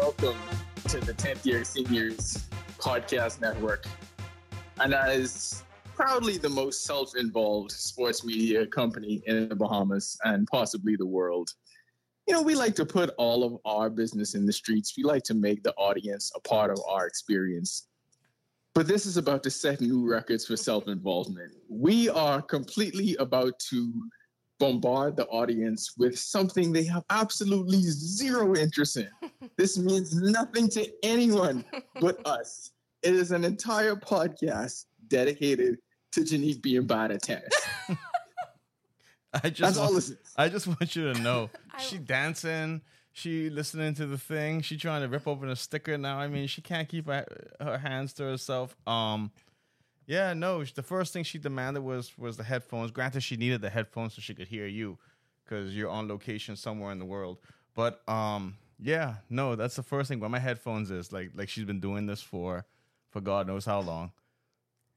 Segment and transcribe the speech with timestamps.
[0.00, 0.38] welcome
[0.88, 3.84] to the 10th Year Seniors Podcast Network.
[4.78, 5.62] And as
[5.94, 11.50] proudly the most self involved sports media company in the Bahamas and possibly the world,
[12.26, 14.94] you know, we like to put all of our business in the streets.
[14.96, 17.86] We like to make the audience a part of our experience.
[18.74, 21.52] But this is about to set new records for self involvement.
[21.68, 23.92] We are completely about to
[24.60, 29.08] bombard the audience with something they have absolutely zero interest in.
[29.56, 31.64] this means nothing to anyone
[32.00, 32.70] but us.
[33.02, 35.78] It is an entire podcast dedicated
[36.12, 37.48] to Genique being bad at tennis.
[39.32, 40.18] I just That's all want, this is.
[40.36, 45.02] I just want you to know she dancing, she listening to the thing, she trying
[45.02, 46.18] to rip open a sticker now.
[46.18, 47.24] I mean, she can't keep her,
[47.60, 48.76] her hands to herself.
[48.86, 49.30] Um,
[50.10, 50.64] yeah, no.
[50.64, 52.90] The first thing she demanded was was the headphones.
[52.90, 54.98] Granted, she needed the headphones so she could hear you
[55.44, 57.38] because you're on location somewhere in the world.
[57.74, 60.18] But um, yeah, no, that's the first thing.
[60.18, 62.64] Where my headphones is like like she's been doing this for
[63.10, 64.10] for God knows how long.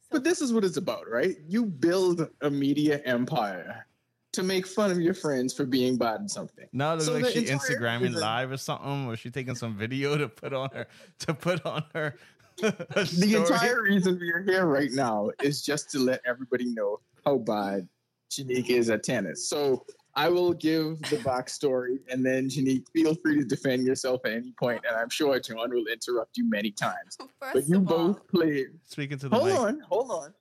[0.09, 1.35] But this is what it's about, right?
[1.47, 3.85] You build a media empire
[4.33, 6.67] to make fun of your friends for being bad at something.
[6.73, 9.75] Now it looks So like she Instagramming reason- live or something, or she taking some
[9.75, 10.87] video to put on her
[11.19, 12.15] to put on her.
[12.61, 13.33] her The story.
[13.35, 17.87] entire reason we are here right now is just to let everybody know how bad
[18.31, 19.47] Genique is at tennis.
[19.49, 24.33] So I will give the backstory, and then Genique, feel free to defend yourself at
[24.33, 27.17] any point, and I'm sure John will interrupt you many times.
[27.39, 28.67] First But you of all, both played.
[28.87, 29.59] Speaking to the Hold mic.
[29.59, 30.33] on, hold on,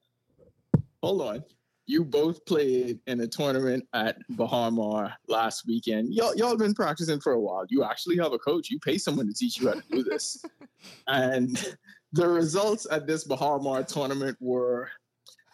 [1.02, 1.44] hold on.
[1.86, 6.14] You both played in a tournament at Baha Mar last weekend.
[6.14, 7.64] Y'all, y'all been practicing for a while.
[7.68, 8.70] You actually have a coach.
[8.70, 10.42] You pay someone to teach you how to do this.
[11.08, 11.76] and
[12.12, 14.90] the results at this Baha Mar tournament were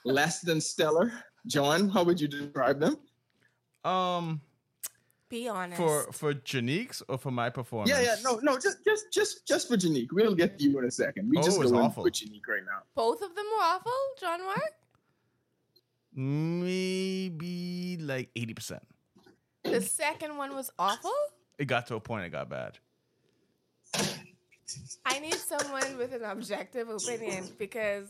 [0.04, 1.12] less than stellar.
[1.46, 2.96] John, how would you describe them?
[3.84, 4.40] Um,
[5.28, 5.76] be honest.
[5.80, 7.90] for for Genique's or for my performance?
[7.90, 10.08] Yeah, yeah, no, no, just, just, just, just for Genique.
[10.12, 11.28] We'll get to you in a second.
[11.30, 12.02] We Oh, just it was go in awful.
[12.04, 12.82] with Genique right now.
[12.94, 14.72] both of them were awful, John Mark.
[16.14, 18.82] maybe like eighty percent.
[19.64, 21.12] The second one was awful.
[21.58, 22.78] It got to a point it got bad.
[25.04, 28.08] I need someone with an objective opinion because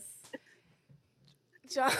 [1.71, 1.91] John.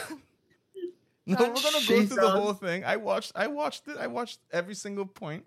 [1.25, 2.83] No, we're gonna go She through the whole thing.
[2.83, 3.33] I watched.
[3.35, 3.97] I watched it.
[3.97, 5.43] I watched every single point.
[5.43, 5.45] point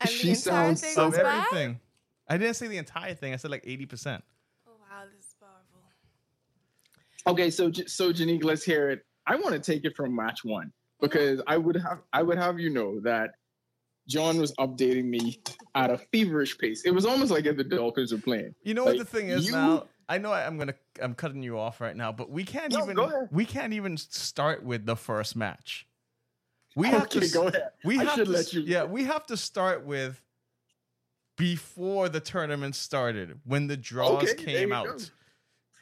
[0.00, 1.46] And She the entire sounds thing so of was bad.
[1.46, 1.80] everything.
[2.28, 3.32] I didn't say the entire thing.
[3.34, 4.24] I said like eighty percent.
[4.66, 5.82] Oh wow, this is powerful.
[7.26, 9.04] Okay, so so Genique, let's hear it.
[9.26, 12.58] I want to take it from match one because I would have I would have
[12.58, 13.32] you know that
[14.08, 15.40] John was updating me
[15.74, 16.82] at a feverish pace.
[16.84, 18.54] It was almost like if the Dolphins were playing.
[18.62, 19.86] You know Like, what the thing is you- now?
[20.10, 23.28] I know I'm gonna I'm cutting you off right now, but we can't No, even
[23.30, 25.86] we can't even start with the first match.
[26.74, 27.68] We okay, have to go ahead.
[27.84, 28.62] We I have should to, let you.
[28.62, 30.22] Yeah, we have to start with
[31.36, 34.86] before the tournament started when the draws Okay, came out.
[34.86, 34.96] go.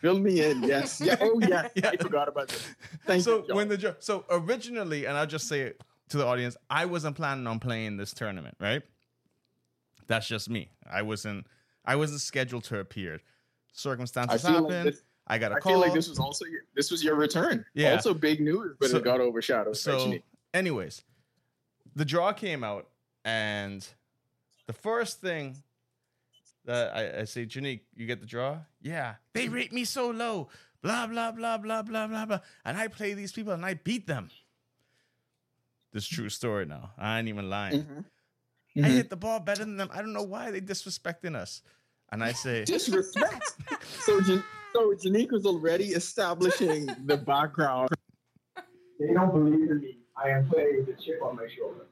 [0.00, 0.62] Fill me in.
[0.64, 1.00] Yes.
[1.00, 1.16] Yeah.
[1.20, 1.70] Oh, yes.
[1.76, 1.90] Yeah.
[1.90, 2.66] I forgot about that.
[3.06, 3.54] Thank so you.
[3.54, 5.80] When the so originally, and I'll just say it
[6.10, 8.82] to the audience, I wasn't planning on playing this tournament, right?
[10.06, 10.70] That's just me.
[10.88, 11.46] I wasn't.
[11.84, 13.20] I wasn't scheduled to appear.
[13.72, 14.66] Circumstances happened.
[14.66, 15.72] like this, I got a I call.
[15.72, 17.64] I feel like this was also your, this was your return.
[17.74, 17.92] Yeah.
[17.92, 19.76] Also big news, but So- it got overshadowed.
[19.76, 20.14] So,
[20.54, 21.02] anyways,
[21.94, 22.88] the draw came out,
[23.24, 23.86] and
[24.66, 25.56] the first thing
[26.64, 28.58] that I, I say, Genique, you get the draw?
[28.82, 29.14] Yeah.
[29.32, 30.48] They rate me so low.
[30.82, 32.40] Blah blah blah blah blah blah blah.
[32.64, 34.30] And I play these people and I beat them.
[35.96, 36.90] This true story now.
[36.98, 37.82] I ain't even lying.
[37.84, 38.04] Mhm.
[38.76, 38.84] I Mhm.
[38.96, 39.88] hit the ball better than them.
[39.90, 41.62] I don't know why they disrespecting us.
[42.12, 43.56] And I say, disrespect.
[44.04, 47.88] so, Jan- so Genique was already establishing the background.
[49.00, 50.00] They don't believe in me.
[50.22, 51.86] I am playing with a chip on my shoulder.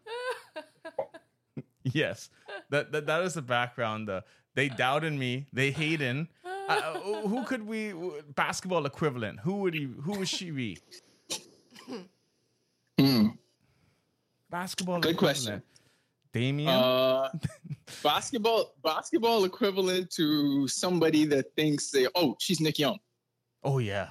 [1.84, 2.28] yes,
[2.68, 4.10] that that, that is the background.
[4.10, 4.20] Uh,
[4.54, 5.46] they doubted me.
[5.54, 6.28] They hating.
[6.44, 7.94] Uh, who could we
[8.34, 9.40] basketball equivalent?
[9.40, 9.84] Who would he?
[9.84, 10.78] Who would she be?
[14.50, 15.00] Basketball.
[15.00, 15.36] Good equivalent.
[15.44, 15.62] question.
[16.32, 16.68] Damien.
[16.68, 17.30] Uh,
[18.02, 22.06] basketball, basketball equivalent to somebody that thinks they.
[22.14, 22.98] Oh, she's Nick Young.
[23.62, 24.10] oh yeah,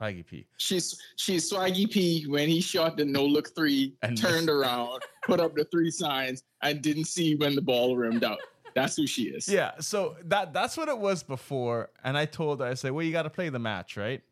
[0.00, 0.46] Swaggy P.
[0.58, 5.40] She's she's Swaggy P when he shot the no look three, And turned around, put
[5.40, 8.38] up the three signs, and didn't see when the ball rimmed out.
[8.74, 9.48] That's who she is.
[9.48, 11.90] Yeah, so that that's what it was before.
[12.04, 14.22] And I told her, I said, well, you got to play the match, right?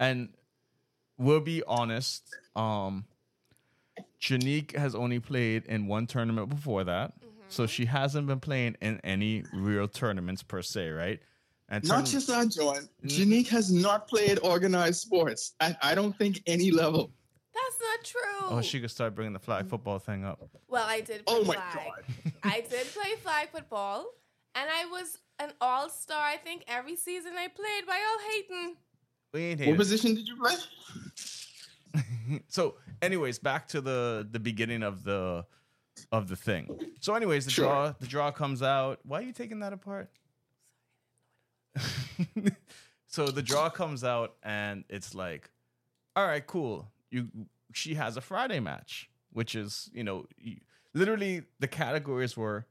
[0.00, 0.30] And
[1.18, 2.24] we'll be honest.
[2.56, 3.04] Um,
[4.22, 7.12] Genique has only played in one tournament before that,
[7.48, 11.20] so she hasn't been playing in any real tournaments per se, right?
[11.68, 12.88] And Not tourna- just that, John.
[13.04, 13.08] Mm.
[13.08, 17.10] Genique has not played organized sports at I don't think any level.
[17.52, 18.48] That's not true.
[18.58, 20.40] oh, she could start bringing the flag football thing up.
[20.68, 21.74] Well, I did play Oh my flag.
[21.74, 22.32] god.
[22.44, 24.06] I did play flag football,
[24.54, 26.20] and I was an all star.
[26.22, 28.76] I think every season I played by all hating.
[29.34, 29.74] We ain't hating.
[29.74, 30.54] What position did you play?
[32.48, 35.44] so anyways back to the the beginning of the
[36.10, 36.68] of the thing.
[37.00, 37.66] So anyways the Sure.
[37.66, 39.00] draw the draw comes out.
[39.04, 40.10] Why are you taking that apart?
[43.06, 45.50] So the draw comes out and it's like
[46.16, 46.88] all right cool.
[47.10, 47.28] You
[47.74, 50.56] she has a friday match which is you know you,
[50.94, 52.66] literally the categories were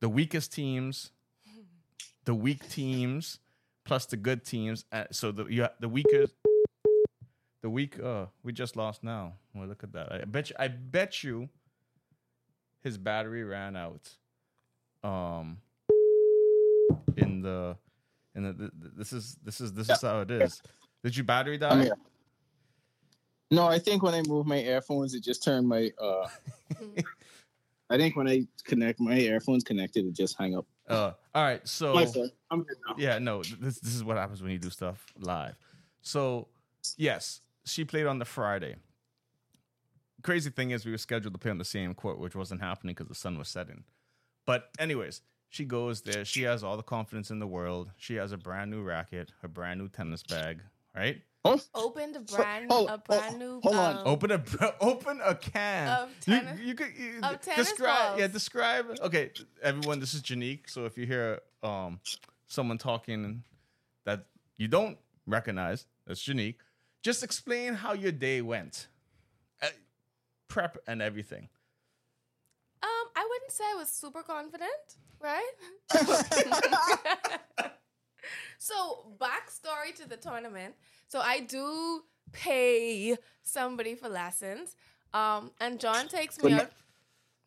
[0.00, 1.12] the weakest teams
[2.24, 3.38] the weak teams
[3.84, 4.84] plus the good teams.
[4.90, 6.34] Uh, so the you, the weakest
[7.62, 9.34] the week uh we just lost now.
[9.54, 10.12] Well, look at that.
[10.12, 11.48] I bet you I bet you
[12.82, 14.10] his battery ran out.
[15.02, 15.58] Um
[17.16, 17.76] in the
[18.34, 20.62] in the, the this is this is this is how it is.
[21.02, 21.70] Did your battery die?
[21.70, 21.96] I'm here.
[23.50, 25.90] No, I think when I move my earphones, it just turned my.
[26.00, 26.28] uh
[27.90, 30.66] I think when I connect my earphones connected, it just hang up.
[30.86, 32.06] Uh all right, so My.
[32.50, 32.94] I'm good now.
[32.98, 35.56] yeah, no, this this is what happens when you do stuff live.
[36.02, 36.48] So,
[36.96, 38.76] yes, she played on the Friday.
[40.22, 42.94] Crazy thing is, we were scheduled to play on the same court, which wasn't happening
[42.94, 43.84] because the sun was setting.
[44.46, 46.24] But, anyways, she goes there.
[46.24, 47.90] She has all the confidence in the world.
[47.96, 50.60] She has a brand new racket, her brand new tennis bag,
[50.94, 51.22] right?
[51.44, 53.96] Oh, Opened a brand hold- a hold- brand new hold on.
[53.98, 54.42] um, Open a
[54.80, 58.18] open a can Of tennis- You, could you, of tennis describe.
[58.18, 58.86] Yeah, describe.
[59.00, 59.30] Okay,
[59.62, 60.68] everyone, this is Genique.
[60.68, 62.00] So if you hear um
[62.48, 63.44] someone talking
[64.04, 64.26] that
[64.56, 66.56] you don't recognize, that's Genique.
[67.02, 68.88] Just explain how your day went,
[69.62, 69.68] Uh,
[70.48, 71.48] prep and everything.
[72.82, 74.70] Um, I wouldn't say I was super confident,
[75.20, 75.52] right?
[78.58, 80.74] so, backstory to the tournament.
[81.08, 82.02] So, I do
[82.32, 84.76] pay somebody for lessons.
[85.14, 86.72] Um, and John takes me But no- out.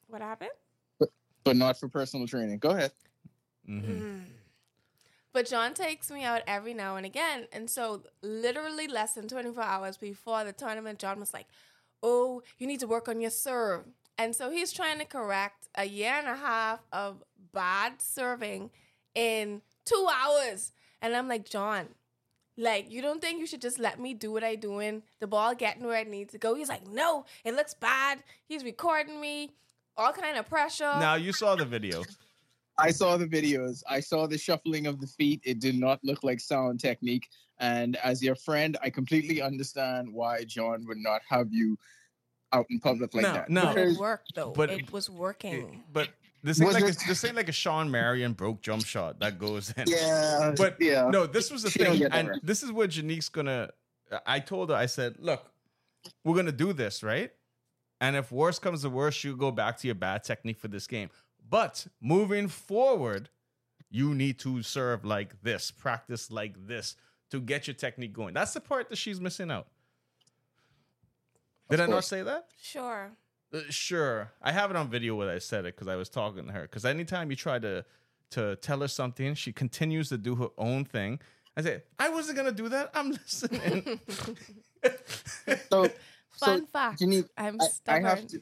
[0.07, 0.51] What happened?
[1.43, 2.59] but not for personal training.
[2.59, 2.91] Go ahead.
[3.67, 4.25] Mhm.
[5.33, 7.47] But John takes me out every now and again.
[7.53, 11.47] And so, literally less than 24 hours before the tournament, John was like,
[12.03, 13.85] Oh, you need to work on your serve.
[14.17, 17.23] And so, he's trying to correct a year and a half of
[17.53, 18.71] bad serving
[19.15, 20.73] in two hours.
[21.01, 21.87] And I'm like, John,
[22.57, 25.03] like, you don't think you should just let me do what I doing?
[25.19, 26.55] The ball getting where it needs to go.
[26.55, 28.23] He's like, no, it looks bad.
[28.45, 29.51] He's recording me,
[29.97, 30.83] all kind of pressure.
[30.99, 32.03] Now you saw the video.
[32.77, 33.83] I saw the videos.
[33.87, 35.41] I saw the shuffling of the feet.
[35.43, 37.27] It did not look like sound technique.
[37.59, 41.77] And as your friend, I completely understand why John would not have you
[42.53, 43.49] out in public like No, that.
[43.49, 43.65] no.
[43.65, 44.51] But it worked though.
[44.51, 45.83] But- it was working.
[45.93, 46.09] But
[46.43, 49.19] this ain't Was like a, it- this ain't like a Shawn Marion broke jump shot
[49.19, 49.83] that goes in.
[49.87, 51.07] yeah, But yeah.
[51.11, 52.39] no, this was the She thing, and right.
[52.43, 53.69] this is what Genique's gonna.
[54.25, 55.45] I told her, I said, "Look,
[56.25, 57.31] we're gonna do this, right?
[58.01, 60.87] And if worse comes to worse, you go back to your bad technique for this
[60.87, 61.09] game.
[61.51, 63.29] But moving forward,
[63.89, 66.95] you need to serve like this, practice like this
[67.29, 68.33] to get your technique going.
[68.33, 69.67] That's the part that she's missing out.
[71.69, 72.47] Did Of I not say that?
[72.59, 73.11] Sure.
[73.53, 76.47] Uh, sure, I have it on video when I said it because I was talking
[76.47, 76.61] to her.
[76.61, 77.85] Because anytime you try to
[78.31, 81.19] to tell her something, she continues to do her own thing.
[81.57, 82.91] I said, I wasn't gonna do that.
[82.93, 83.99] I'm listening.
[85.69, 85.89] So,
[86.39, 87.01] Fun so fact.
[87.01, 88.05] Janine, I'm I, I stubborn.
[88.05, 88.41] have to.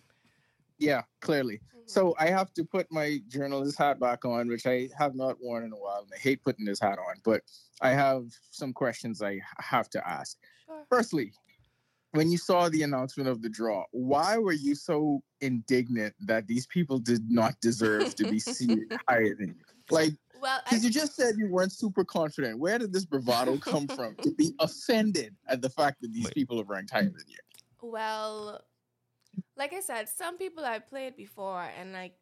[0.78, 1.60] Yeah, clearly.
[1.90, 2.24] So mm-hmm.
[2.24, 5.74] I have to put my journalist hat back on, which I have not worn in
[5.74, 7.16] a while, and I hate putting this hat on.
[7.24, 7.42] But
[7.82, 10.38] I have some questions I have to ask.
[10.68, 10.86] Sure.
[10.88, 11.34] Firstly,
[12.12, 16.68] when you saw the announcement of the draw, why were you so indignant that these
[16.68, 19.66] people did not deserve to be seated higher than you?
[19.90, 22.60] Like, Well, I, because you just said you weren't super confident.
[22.60, 26.36] Where did this bravado come from to be offended at the fact that these Wait.
[26.36, 27.38] people are ranked higher than you?
[27.82, 28.62] well,
[29.56, 32.16] like I said, some people I've played before, and like,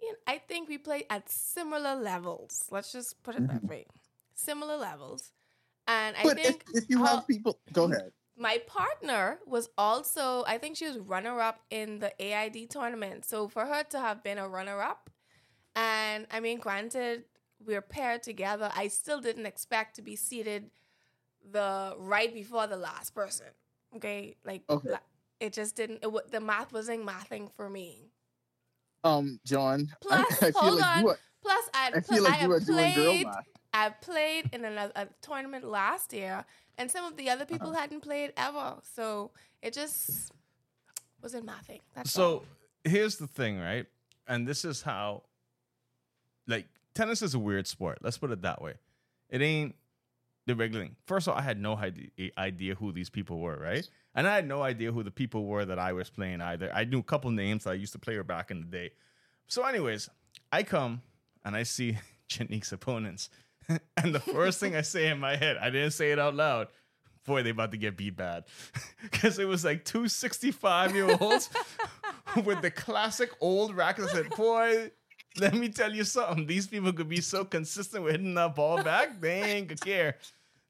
[0.00, 2.64] you know, I think we play at similar levels.
[2.70, 3.68] Let's just put it that Mhm.
[3.68, 3.86] way,
[4.34, 5.32] similar levels.
[5.88, 8.12] And I But if, think if you how- have people, go ahead.
[8.38, 13.48] my partner was also i think she was runner up in the aid tournament so
[13.48, 15.08] for her to have been a runner up
[15.74, 17.24] and i mean granted
[17.64, 20.70] we're paired together i still didn't expect to be seated
[21.50, 23.46] the right before the last person
[23.96, 24.90] okay like Okay.
[24.90, 24.98] la-
[25.40, 28.10] it just didn't it, wa- the math wasn't mathing for me
[29.04, 31.14] Um, John, I- Plus, I, feel hold like you on.
[31.14, 33.44] are, plus i, I feel like you are doing girl played math.
[33.72, 36.44] I played in another a tournament last year,
[36.78, 37.80] and some of the other people Uh-huh.
[37.80, 38.76] hadn't played ever.
[38.94, 40.32] So it just
[41.22, 41.80] wasn't mathing.
[41.94, 42.40] That's all.
[42.40, 42.44] So
[42.90, 43.84] here's the thing, right?
[44.26, 45.24] And this is how,
[46.46, 47.98] like, tennis is a weird sport.
[48.00, 48.74] Let's put it that way.
[49.28, 49.74] It ain't
[50.46, 50.96] the thing.
[51.06, 51.76] First of all, I had no
[52.38, 53.88] idea, who these people were, right?
[54.14, 56.70] And I had no idea who the people were that I was playing either.
[56.72, 58.90] I knew a couple names that I used to play her back in the day.
[59.48, 60.08] So, anyways,
[60.52, 61.02] I come
[61.44, 61.98] and I see
[62.28, 63.30] Genique's opponents.
[63.96, 66.68] and the first thing I say in my head, I didn't say it out loud.
[67.24, 68.44] Boy, they about to get beat bad.
[69.02, 71.50] Because it was like two 65 year olds
[72.44, 74.10] with the classic old rackets.
[74.10, 74.90] I said, boy,
[75.38, 76.46] let me tell you something.
[76.46, 80.16] These people could be so consistent with hitting that ball back, they ain't gonna care.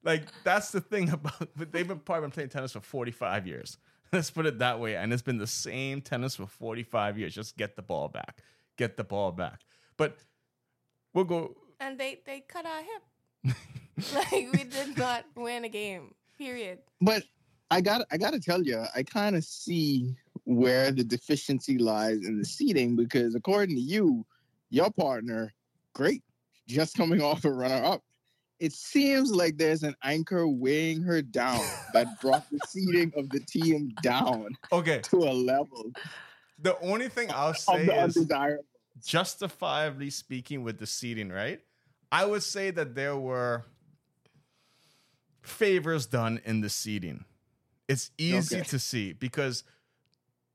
[0.06, 1.48] Like that's the thing about.
[1.56, 3.76] But they've been probably been playing tennis for forty five years.
[4.12, 7.34] Let's put it that way, and it's been the same tennis for forty five years.
[7.34, 8.40] Just get the ball back,
[8.78, 9.60] get the ball back.
[9.96, 10.16] But
[11.12, 11.56] we'll go.
[11.80, 13.56] And they they cut our hip.
[14.14, 16.14] like we did not win a game.
[16.38, 16.78] Period.
[17.00, 17.25] But
[17.70, 22.25] I got I got to tell you, I kind of see where the deficiency lies
[22.25, 24.25] in the seating because according to you,
[24.70, 25.52] your partner,
[25.92, 26.22] great,
[26.68, 28.02] just coming off a runner up.
[28.58, 33.40] It seems like there's an anchor weighing her down that brought the seating of the
[33.40, 35.92] team down Okay, to a level
[36.58, 38.30] the only thing I'll say is
[39.04, 41.60] justifiably speaking with the seating, right?
[42.10, 43.64] I would say that there were
[45.42, 47.25] favors done in the seating.
[47.88, 48.64] It's easy Okay.
[48.68, 49.64] to see because,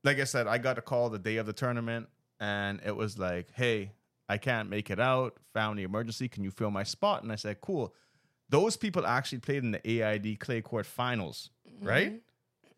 [0.04, 2.08] like I said, I got a call the day of the tournament
[2.40, 3.92] and it was like, hey,
[4.32, 5.36] I can't make it out.
[5.52, 6.28] Family emergency.
[6.28, 7.22] Can you fill my spot?
[7.22, 7.94] And I said, cool.
[8.48, 12.20] Those people actually played in the AID clay court finals, right?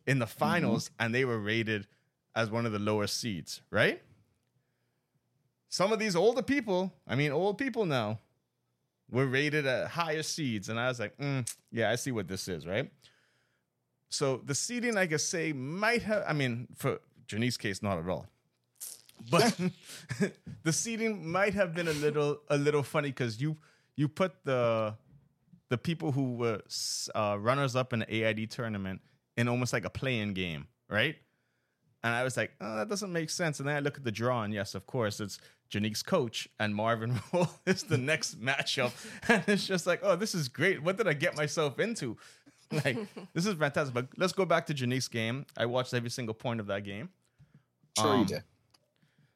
[0.07, 1.87] In the finals, and they were rated
[2.37, 4.01] as one of the lower seeds, right?
[5.75, 8.21] some of these older people, I mean, old people now,
[9.11, 10.69] were rated at higher seeds.
[10.69, 12.93] And I was like, mm, yeah, I see what this is, right?
[14.09, 18.09] So the seeding, I could say, might have, I mean, for Janice's case, not at
[18.09, 18.25] all.
[19.31, 19.59] But
[20.63, 23.57] the seating might have been a little a little funny because you
[23.97, 24.95] you put the
[25.71, 26.61] the people who were
[27.15, 29.01] uh, runners up in the AID tournament
[29.37, 31.17] in almost like a playing game, right?
[32.03, 33.61] And I was like, oh, that doesn't make sense.
[33.61, 35.39] And then I look at the draw, and yes, of course, it's
[35.71, 38.93] Genique's coach and Marvin Roll is the next matchup.
[39.29, 40.83] And it's just like, oh, this is great.
[40.83, 42.19] What did I get myself into?
[42.71, 42.99] Like,
[43.33, 43.95] this is fantastic.
[43.95, 45.47] But let's go back to Genique's game.
[45.57, 47.09] I watched every single point of that game.
[47.99, 48.43] Sure, you Um, did.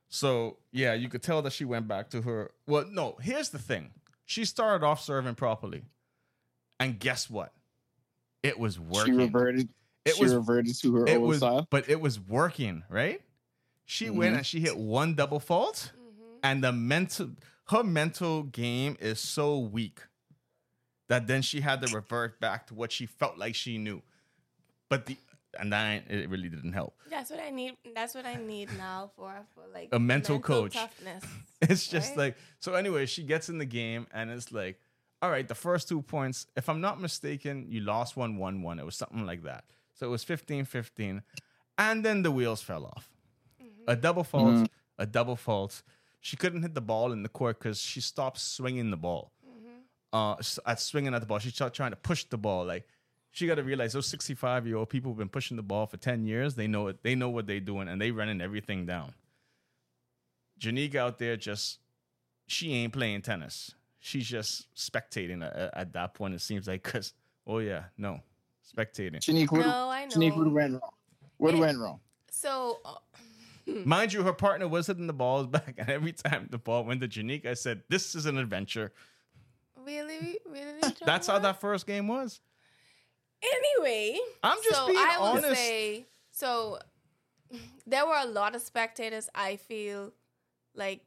[0.09, 2.51] So yeah, you could tell that she went back to her.
[2.67, 3.91] Well, no, here's the thing.
[4.25, 5.83] She started off serving properly.
[6.81, 7.53] And guess what?
[8.43, 9.05] It was working.
[9.07, 9.33] She working.
[9.33, 9.69] reverted.
[10.05, 11.67] It she was reverted to her it old was style.
[11.71, 13.21] but it was working, right?
[13.85, 14.37] She went Mhm.
[14.39, 15.93] and she hit one double fault
[16.43, 17.31] and the mental
[17.69, 20.01] her mental game is so weak
[21.09, 24.03] that then she had to revert back to what she felt like she knew.
[24.89, 25.17] But the
[25.59, 26.95] and that it really didn't help.
[27.11, 27.77] That's what I need.
[27.95, 30.75] That's what I need now for for like A mental coach.
[30.75, 31.25] toughness.
[31.63, 32.19] It's just Right?
[32.19, 32.75] like so.
[32.75, 34.79] Anyway, she gets in the game and it's like,
[35.23, 36.47] all right, the first two points.
[36.57, 38.79] If I'm not mistaken, you lost one, one, one.
[38.79, 39.65] It was something like that.
[39.95, 41.23] So it was 15-15.
[41.77, 43.11] and then the wheels fell off.
[43.61, 43.91] Mm-hmm.
[43.91, 44.65] A double fault, mm-hmm.
[44.99, 45.83] a double fault.
[46.21, 49.33] She couldn't hit the ball in the court because she stopped swinging the ball.
[49.45, 49.79] Mm-hmm.
[50.13, 50.37] Uh,
[50.71, 52.65] at swinging at the ball, she started trying to push the ball.
[52.65, 52.87] Like
[53.39, 55.97] she got to realize those 65 year old people have been pushing the ball for
[55.97, 56.57] 10 years.
[56.57, 57.05] They know it.
[57.05, 59.15] They know what they're doing, and they running everything down.
[60.61, 61.79] Genique out there just
[62.49, 63.75] she ain't playing tennis.
[64.01, 66.35] She's just spectating at, at that point.
[66.35, 67.13] It seems like because
[67.47, 68.21] oh yeah, no,
[68.77, 69.19] spectating.
[69.21, 70.11] Shanique, what, No, I know.
[70.17, 70.91] Shanique, what went wrong?
[71.37, 72.01] What It- went wrong?
[72.33, 72.95] So uh,
[73.85, 77.01] Mind you, her partner was hitting the balls back, and every time the ball went
[77.03, 78.93] to Genique, I said, "This is an adventure."
[79.87, 82.41] really, really, That's how that first game was.
[83.43, 85.61] Anyway, I'm just so being I would honest.
[85.61, 86.79] say so.
[87.87, 89.31] There were a lot of spectators.
[89.35, 90.13] I feel
[90.75, 91.01] like,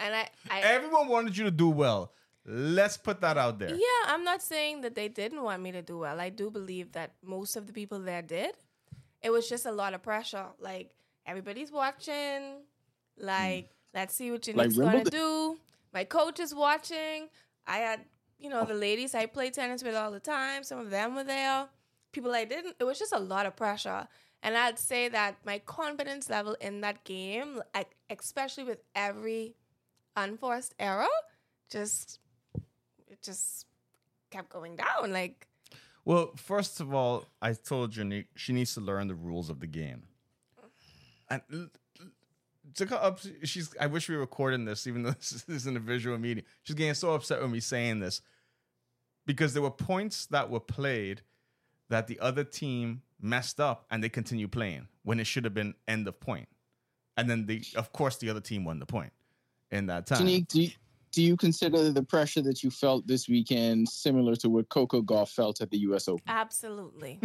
[0.00, 2.12] and I, I Everyone wanted you to do well.
[2.46, 3.74] Let's put that out there.
[3.74, 6.20] Yeah, I'm not saying that they didn't want me to do well.
[6.20, 8.54] I do believe that most of the people there did.
[9.22, 10.46] It was just a lot of pressure.
[10.58, 10.90] Like
[11.26, 12.62] everybody's watching.
[13.18, 13.98] Like hmm.
[13.98, 15.20] let's see what Genique's Like gonna Wimbledon.
[15.20, 15.56] do.
[15.92, 17.28] My coach is watching.
[17.66, 18.00] I had
[18.44, 20.62] you know the ladies I play tennis with all the time.
[20.64, 21.66] Some of them were there.
[22.12, 22.76] People I didn't.
[22.78, 24.06] It was just a lot of pressure.
[24.42, 29.54] And I'd say that my confidence level in that game, like, especially with every
[30.14, 31.08] unforced error,
[31.70, 32.20] just
[33.08, 33.64] it just
[34.30, 35.10] kept going down.
[35.10, 35.48] Like
[36.04, 39.66] Well, first of all, I told Genique she needs to learn the rules of the
[39.66, 40.02] game.
[41.30, 41.70] And
[42.74, 43.74] to come up, she's.
[43.80, 46.44] I wish we were recording this, even though this isn't a visual meeting.
[46.62, 48.20] She's getting so upset with me saying this
[49.26, 51.22] because there were points that were played
[51.88, 55.74] that the other team messed up and they continue playing when it should have been
[55.88, 56.48] end of point.
[57.16, 59.12] And then the, of course, the other team won the point
[59.70, 60.26] in that time.
[60.26, 60.70] Shanique, do you,
[61.12, 65.30] do you consider the pressure that you felt this weekend similar to what Coco Gauff
[65.30, 66.08] felt at the U.S.
[66.08, 66.24] Open?
[66.26, 67.20] absolutely,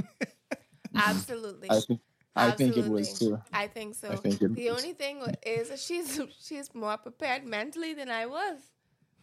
[0.96, 1.70] absolutely.
[1.72, 2.00] I think
[2.36, 3.40] I think it was too.
[3.52, 4.10] I think so.
[4.12, 4.78] I think it the was.
[4.78, 8.60] only thing is she's she's more prepared mentally than I was.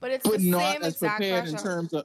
[0.00, 1.56] But it's but the not same as exact prepared pressure.
[1.56, 2.04] in terms of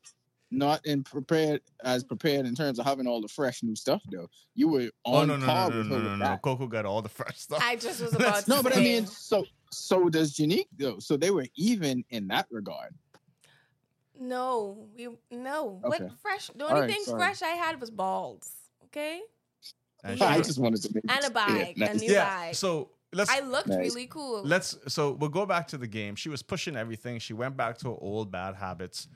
[0.51, 4.27] not in prepared as prepared in terms of having all the fresh new stuff though.
[4.53, 6.38] You were Oh on no no par no no with no her no with no!
[6.43, 7.60] Coco got all the fresh stuff.
[7.63, 11.00] I just was about to No, but I mean, so so does Unique though.
[11.00, 12.93] So they were even in that regard.
[14.20, 15.81] No, we no.
[15.84, 16.03] Okay.
[16.05, 16.48] What fresh?
[16.55, 17.20] The only right, thing sorry.
[17.20, 18.51] fresh I had was balls.
[18.86, 19.22] Okay,
[20.03, 20.25] And Yeah.
[20.27, 21.88] I just wanted to make and a it bag, clear.
[21.89, 22.01] a Nice.
[22.01, 22.25] new yeah.
[22.25, 22.55] bag.
[22.55, 23.77] So let's I looked Nice.
[23.77, 24.43] really cool.
[24.43, 26.15] let's so we'll go back to the game.
[26.15, 27.20] She was pushing everything.
[27.20, 29.08] She went back to her old bad habits,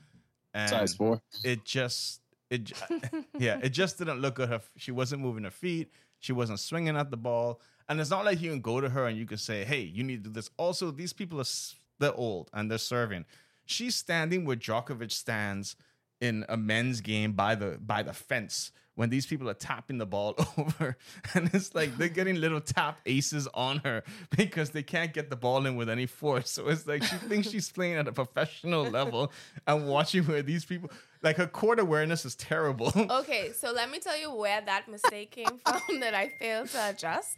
[0.56, 1.20] and Size four.
[1.44, 2.20] it just
[2.50, 2.72] it
[3.38, 4.48] yeah it just didn't look good.
[4.48, 5.90] Her she wasn't moving her feet.
[6.20, 7.60] She wasn't swinging at the ball.
[7.88, 10.02] And it's not like you can go to her and you can say, "Hey, you
[10.02, 13.24] need to do this." Also, these people are s- they're old and they're serving.
[13.64, 15.76] She's standing where Djokovic stands
[16.20, 20.06] in a men's game by the by the fence when these people are tapping the
[20.06, 20.96] ball over,
[21.34, 24.02] and it's like they're getting little tap aces on her
[24.36, 26.50] because they can't get the ball in with any force.
[26.50, 29.32] So it's like she thinks she's playing at a professional level
[29.66, 30.90] and watching where these people
[31.22, 32.92] like her court awareness is terrible.
[32.96, 36.90] Okay, so let me tell you where that mistake came from that I failed to
[36.90, 37.36] adjust.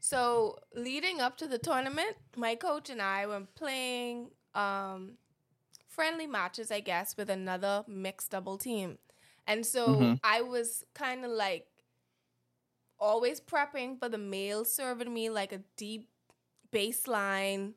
[0.00, 5.12] So leading up to the tournament, my coach and I were playing um,
[5.88, 8.98] friendly matches, I guess, with another mixed double team.
[9.46, 10.20] And so Mhm.
[10.22, 11.66] I was kind of like
[12.98, 16.08] always prepping for the male serving me like a deep
[16.72, 17.74] baseline,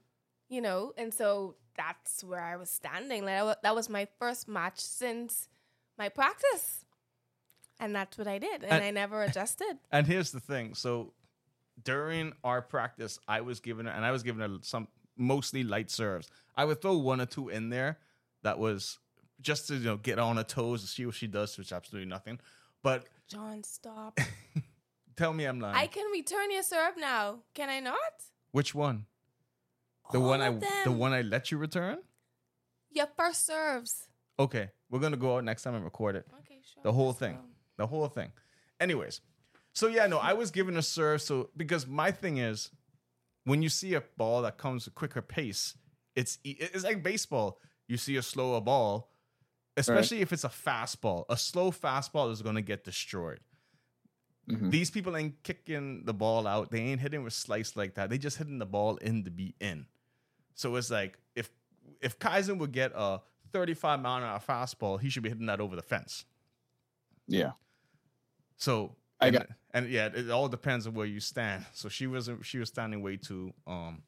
[0.50, 3.26] you know, and so that's where I was standing.
[3.26, 5.48] Like I that was my first match since
[5.98, 6.86] my practice.
[7.80, 8.64] And that's what I did.
[8.64, 9.80] And And- I never adjusted.
[9.92, 10.76] And here's the thing.
[10.76, 11.14] So
[11.84, 16.30] during our practice, I was her, and I was her some mostly light serves.
[16.56, 18.00] I would throw one or two in there
[18.44, 19.00] that was
[19.42, 22.10] just to you know get on her toes to see what she does, which absolutely
[22.10, 22.40] nothing.
[22.84, 24.20] But John, stop.
[25.16, 25.76] tell me I'm lying.
[25.76, 27.40] I can return your serve now.
[27.54, 27.98] Can I not?
[28.52, 29.06] Which one?
[30.12, 31.98] The All one I of the one I let you return?
[32.92, 34.08] Your first serves.
[34.40, 36.26] Okay, we're gonna go out next time and record it.
[36.42, 36.84] Okay, sure.
[36.84, 37.38] The whole thing.
[37.78, 38.32] the whole thing.
[38.80, 39.22] Anyways,
[39.74, 41.22] so yeah, no, I was given a serve.
[41.22, 42.70] So because my thing is,
[43.46, 45.76] when you see a ball that comes a quicker pace,
[46.16, 47.60] it's it's like baseball.
[47.88, 49.10] You see a slower ball,
[49.78, 51.26] especially if it's a fastball.
[51.30, 53.40] A slow fastball is going to get destroyed.
[54.50, 54.70] Mhm.
[54.72, 56.70] These people ain't kicking the ball out.
[56.72, 58.10] They ain't hitting with slice like that.
[58.10, 59.88] They just hitting the ball in to be in.
[60.54, 61.50] So it's like if
[62.02, 65.60] if Kaizen would get a 35 mile an hour fastball, he should be hitting that
[65.60, 66.26] over the fence.
[67.28, 67.54] Yeah.
[68.58, 71.66] So I got- and yeah, it all depends on where you stand.
[71.74, 74.04] So she wasn't she was standing way too um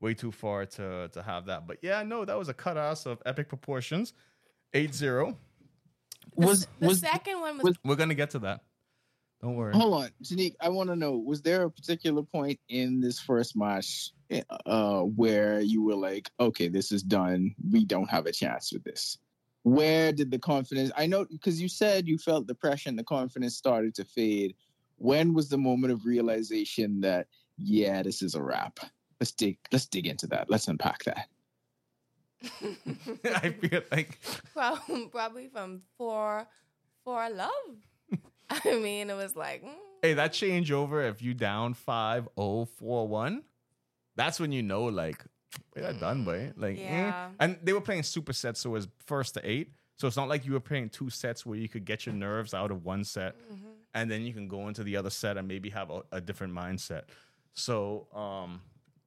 [0.00, 1.66] way too far to to have that.
[1.66, 4.12] But yeah, no, that was a cut ass of epic proportions.
[4.74, 5.36] 8-0.
[6.34, 8.62] Was The was second one was, was- We're gonna get to that.
[9.42, 9.74] Don't worry.
[9.74, 10.54] hold on, Genique.
[10.60, 14.12] I want to know: was there a particular point in this first match
[14.66, 17.52] uh, where you were like, "Okay, this is done.
[17.70, 19.18] We don't have a chance with this"?
[19.64, 20.92] Where did the confidence?
[20.96, 24.54] I know because you said you felt the pressure and the confidence started to fade.
[24.96, 27.26] When was the moment of realization that
[27.58, 28.78] yeah, this is a wrap?
[29.20, 29.58] Let's dig.
[29.72, 30.50] Let's dig into that.
[30.50, 31.26] Let's unpack that.
[33.24, 34.18] I feel like
[34.52, 34.78] Prob-
[35.10, 36.46] probably from for
[37.04, 37.50] for love.
[38.50, 43.42] I mean, it was like mm, hey, that changeover if you down 5-0-4-1,
[44.16, 45.24] that's when you know like
[45.76, 46.52] we are done, boy.
[46.56, 46.82] Like eh.
[46.82, 47.30] Yeah.
[47.40, 49.72] and they were playing super sets, so it was first to eight.
[49.96, 52.54] So it's not like you were playing two sets where you could get your nerves
[52.54, 53.58] out of one set mhm.
[53.94, 56.52] and then you can go into the other set and maybe have a, a different
[56.52, 57.02] mindset.
[57.52, 58.62] So um,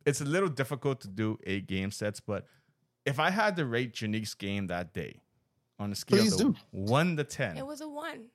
[0.05, 2.45] it's a little difficult to do eight game sets, but
[3.05, 5.21] if I had to rate Genique's game that day
[5.79, 6.55] on a scale Please of do.
[6.71, 8.25] one to ten, it was a one.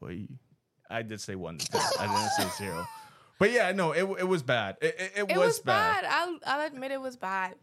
[0.00, 0.26] boy,
[0.90, 1.80] I did say one to ten.
[1.98, 2.86] I didn't say zero.
[3.38, 4.76] But yeah, no, it, it was bad.
[4.80, 6.02] It, it, it It was, was bad.
[6.02, 6.10] bad.
[6.12, 7.54] I'll I'll admit it was bad.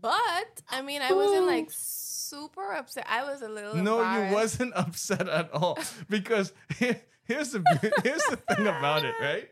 [0.00, 3.06] But I mean, I wasn't like super upset.
[3.08, 3.74] I was a little.
[3.76, 4.34] No, you embarrassed.
[4.34, 7.62] wasn't upset at all because here- here's the
[8.04, 9.48] here's the thing about it, right?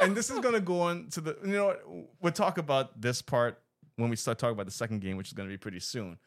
[0.00, 1.82] And this is gonna go on to the you know what,
[2.20, 3.60] we'll talk about this part
[3.98, 6.18] when we start talking about the second game, which is gonna be pretty soon.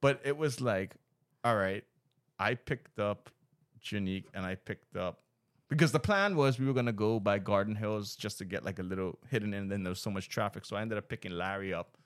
[0.00, 0.94] But it was like,
[1.44, 1.84] all right,
[2.38, 3.30] I picked up
[3.82, 5.20] Genique and I picked up
[5.68, 8.78] because the plan was we were gonna go by Garden Hills just to get like
[8.78, 10.64] a little hidden in, and then there was so much traffic.
[10.64, 11.96] So I ended up picking Larry up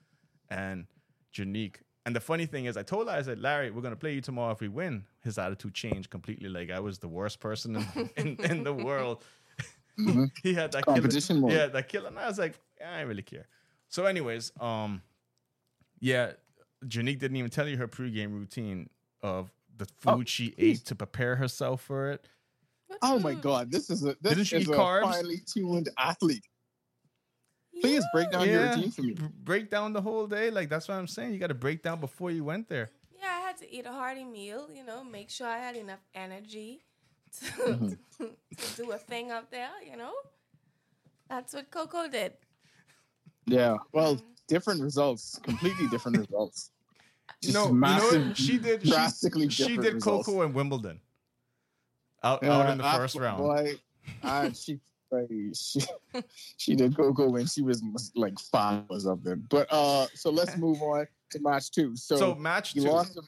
[0.50, 0.86] and
[1.32, 1.76] Genique.
[2.04, 4.20] And the funny thing is, I told her, I said, Larry, we're gonna play you
[4.20, 5.04] tomorrow if we win.
[5.22, 6.48] His attitude changed completely.
[6.48, 9.22] Like I was the worst person in, in, in the world.
[9.96, 10.30] Mhm.
[10.42, 12.08] he had that Competition killer, yeah, that killer.
[12.08, 13.46] And I was like, I don't really care.
[13.88, 15.02] So, anyways, um,
[16.02, 16.32] yeah,
[16.84, 18.90] Genique didn't even tell you her pregame routine
[19.22, 20.80] of the food Oh, she please.
[20.80, 22.26] ate to prepare herself for it.
[22.88, 23.42] What Oh my food?
[23.42, 25.02] God, this is a this Didn't she is eat a carbs?
[25.02, 26.44] finely tuned athlete.
[27.80, 29.12] Please break down your routine for me.
[29.14, 30.50] B- break down the whole day.
[30.50, 31.32] Like that's what I'm saying.
[31.32, 32.90] You got to break down before you went there.
[33.20, 36.00] Yeah, I had to eat a hearty meal, you know, make sure I had enough
[36.14, 36.82] energy
[37.40, 37.98] to, Mhm.
[38.18, 38.30] to
[38.76, 40.12] do a thing up there, you know?
[41.28, 42.32] That's what Coco did.
[43.46, 43.76] Yeah.
[43.92, 45.38] Well, different results.
[45.42, 46.70] Completely different results.
[47.42, 48.36] Just no, you know what?
[48.36, 48.82] she did.
[48.82, 50.26] Drastically she different did results.
[50.26, 51.00] Coco in Wimbledon.
[52.22, 53.38] Out, out in the Uh, first round.
[53.38, 53.74] Boy,
[54.22, 54.78] I, she,
[55.54, 55.80] she
[56.56, 57.82] she did Coco when she was
[58.14, 59.44] like five or something.
[59.50, 61.96] But uh, so let's move on to match two.
[61.96, 63.22] So, So, match you two lost the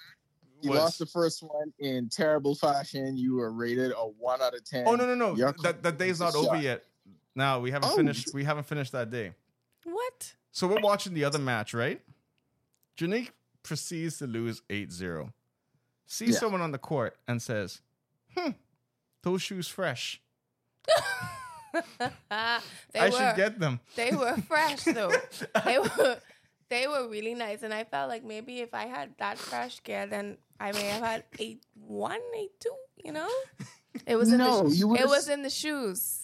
[0.60, 3.16] you was- lost the first one in terrible fashion.
[3.16, 4.84] You were rated a one out of ten.
[4.86, 5.34] Oh no no no!
[5.36, 6.46] Your That that day's not shot.
[6.46, 6.84] over yet.
[7.34, 7.96] Now we haven't Oh.
[7.96, 8.32] finished.
[8.32, 9.32] We haven't finished that day.
[10.54, 10.58] What?
[10.58, 12.00] So we're watching the other match, right?
[12.96, 13.30] Genique
[13.62, 15.32] proceeds to lose 8-0.
[16.06, 16.38] Sees Yeah.
[16.40, 17.80] someone on the court and says,
[18.36, 18.50] "Hmm,
[19.22, 20.20] those shoes fresh.
[21.98, 22.60] they I
[23.06, 25.10] were should get them." they were fresh though.
[25.64, 26.20] they were
[26.68, 30.06] they were really nice and I felt like maybe if I had that fresh gear
[30.06, 33.28] then I may have had eight one, eight two, you know?
[34.06, 36.23] It was in No, the you it was in the shoes.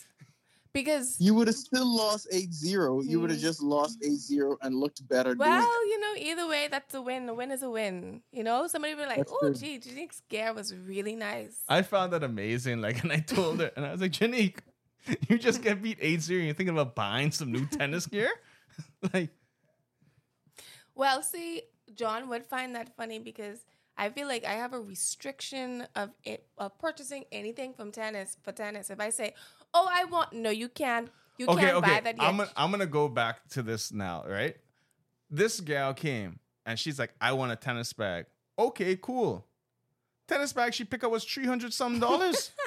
[0.72, 3.02] Because You would have still lost 8-0.
[3.04, 3.42] You would have Mm.
[3.42, 5.88] just lost 8-0 and looked better Well, it.
[5.88, 7.28] you know, either way, that's a win.
[7.28, 8.22] A win is a win.
[8.30, 9.54] You know, somebody would be like, That's "Oh, true.
[9.54, 12.80] gee, Genique's gear was really nice." I found that amazing.
[12.80, 14.58] Like, and I told her, and I was like, Genique,
[15.28, 18.30] you just get beat 8-0 and you're thinking about buying some new tennis gear?
[19.12, 19.30] like,
[20.94, 21.62] Well, see,
[21.94, 23.64] John would find that funny because
[23.96, 28.52] I feel like I have a restriction of it of purchasing anything from tennis for
[28.52, 28.88] tennis.
[28.88, 29.34] If I say,
[29.74, 31.10] "Oh, I want," no, you can't.
[31.38, 31.94] You okay, can't okay.
[31.94, 32.26] buy that yet.
[32.26, 34.56] I'm gonna, I'm gonna go back to this now, right?
[35.30, 38.26] This gal came and she's like, I want a tennis bag.
[38.58, 39.46] Okay, cool.
[40.28, 42.52] Tennis bag she picked up was 300 some dollars.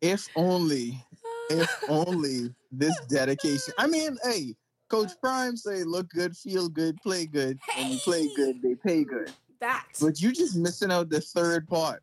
[0.00, 1.04] If only,
[1.50, 3.74] if only this dedication.
[3.78, 4.54] I mean, hey,
[4.88, 7.58] Coach Prime say, look good, feel good, play good.
[7.76, 9.30] When you play good, they pay good.
[9.60, 12.02] that But you just missing out the third part.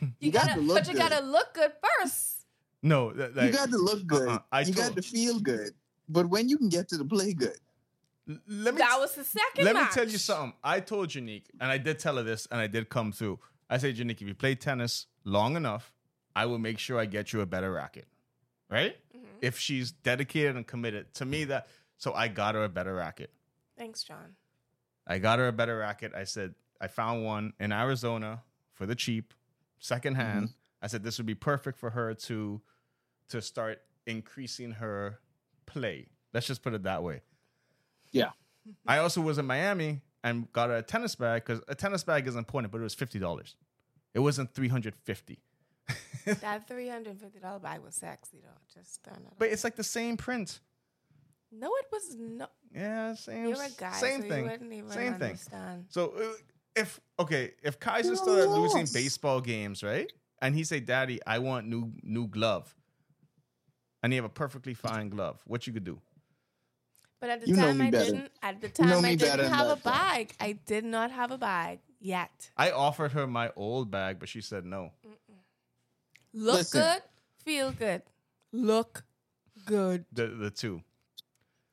[0.00, 0.98] You, you got gotta, look but you good.
[1.10, 2.46] gotta look good first.
[2.82, 4.28] no, that, you got to look good.
[4.28, 5.72] uh-uh, I you got to feel good.
[6.08, 7.58] But when you can get to the play good,
[8.46, 9.64] let me That was the second.
[9.64, 9.90] let match.
[9.90, 10.52] me tell you something.
[10.62, 13.38] I told Genique, and I did tell her this, and I did come through.
[13.70, 15.92] I said, Genique, if you play tennis long enough,
[16.36, 18.06] I will make sure I get you a better racket.
[18.70, 18.96] Right?
[19.16, 19.20] Mhm.
[19.42, 23.30] If she's dedicated and committed to me, that so I got her a better racket.
[23.76, 24.36] Thanks, John.
[25.06, 26.12] I got her a better racket.
[26.14, 28.42] I said, I found one in Arizona
[28.74, 29.32] for the cheap,
[29.78, 30.50] secondhand.
[30.82, 32.60] I said this would be perfect for her to
[33.30, 35.18] to start increasing her
[35.66, 36.08] play.
[36.32, 37.22] Let's just put it that way.
[38.12, 38.30] Yeah.
[38.86, 42.26] I also was in Miami and got her a tennis bag because a tennis bag
[42.26, 43.56] is important, but it was fifty dollars.
[44.14, 45.40] It wasn't three hundred fifty.
[46.42, 48.60] That three hundred and fifty dollar bag was sexy though.
[48.80, 49.32] Just throwing it.
[49.38, 50.60] But out it's like the same print.
[51.50, 52.52] no, it was not.
[52.74, 53.46] Yeah, same.
[53.46, 54.44] You're a guy, same so thing.
[54.44, 55.38] You wouldn't even Same thing.
[55.88, 56.22] So uh,
[56.78, 60.10] if okay, if Kaiser You started losing baseball games, right?
[60.40, 62.74] And he say, "Daddy, I want new new glove,"
[64.02, 66.00] and he have a perfectly fine glove, what you could do?
[67.20, 68.04] But at the You time, I better.
[68.12, 68.32] didn't.
[68.42, 69.90] At the You know time, I didn't have a that, though.
[69.90, 70.34] bag.
[70.40, 72.50] I did not have a bag yet.
[72.56, 74.92] I offered her my old bag, but she said no.
[76.32, 76.80] Look Listen.
[76.80, 77.02] good,
[77.44, 78.02] feel good,
[78.52, 79.04] look
[79.66, 80.04] good.
[80.12, 80.82] The the two.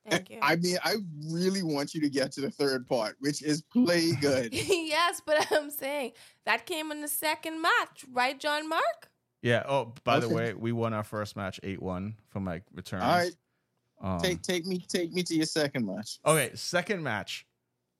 [0.08, 0.38] Thank you.
[0.42, 0.96] I mean, I
[1.28, 4.52] really want you to get to the third part, which is play good.
[4.54, 6.12] yes, but I'm saying
[6.44, 9.10] that came in the second match, right, John Mark?
[9.42, 9.62] Yeah.
[9.68, 13.00] Oh, by the way, we won our first match eight one for my return.
[13.02, 13.32] All right,
[14.00, 16.18] Um, take take me take me to your second match.
[16.24, 17.46] Okay, second match.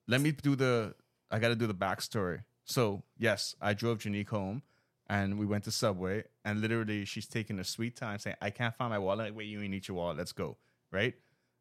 [0.09, 0.95] Let me do the.
[1.31, 2.45] I got to do the backstory.
[2.65, 4.63] So yes, I drove Genique home,
[5.09, 8.75] and we went to Subway, and literally she's taking a sweet time saying, "I can't
[8.75, 10.17] find my wallet." Wait, you ain't need your wallet.
[10.17, 10.57] Let's go.
[10.91, 11.15] Right?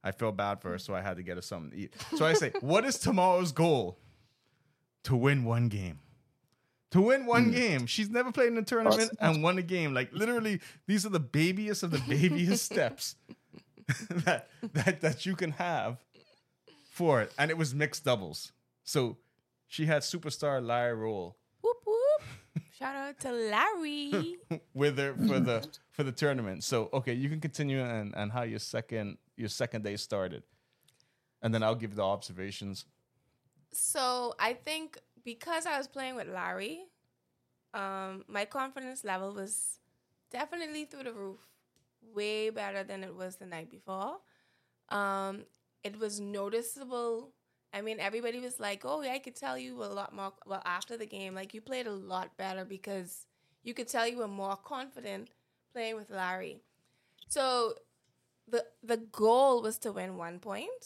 [0.06, 1.94] I felt bad for her, so I had to get her something to eat.
[2.16, 3.98] So I say, "What is tomorrow's goal?
[5.04, 6.00] To win one game."
[6.92, 7.52] To win one Hmm.
[7.52, 7.86] game.
[7.88, 9.94] She's never played in a tournament and won a game.
[9.94, 13.16] Like literally, these are the babiest of the babiest steps
[14.10, 15.98] that that that you can have
[16.92, 18.54] for it, and it was mixed doubles.
[18.84, 19.18] So
[19.68, 21.36] she had superstar Larry Roll!
[22.78, 24.38] Shout out to Larry.
[24.74, 26.64] with her for the for the tournament.
[26.64, 30.44] So okay, you can continue and and how your second your second day started,
[31.42, 32.86] and then I'll give the observations.
[33.72, 36.84] so I think because I was playing with Larry,
[37.74, 39.80] um, my confidence level was
[40.30, 41.40] definitely through the roof,
[42.14, 44.18] way better than it was the night before.
[44.90, 45.46] Um,
[45.84, 47.32] it was noticeable.
[47.76, 50.62] I mean, everybody was like, "Oh, yeah, I could tell you a lot more." Well,
[50.66, 53.28] after the game, like you played a lot better because
[53.64, 55.30] you could tell you were more confident
[55.74, 56.62] playing with Larry.
[57.28, 57.74] So
[58.48, 60.84] the the goal was to win one point.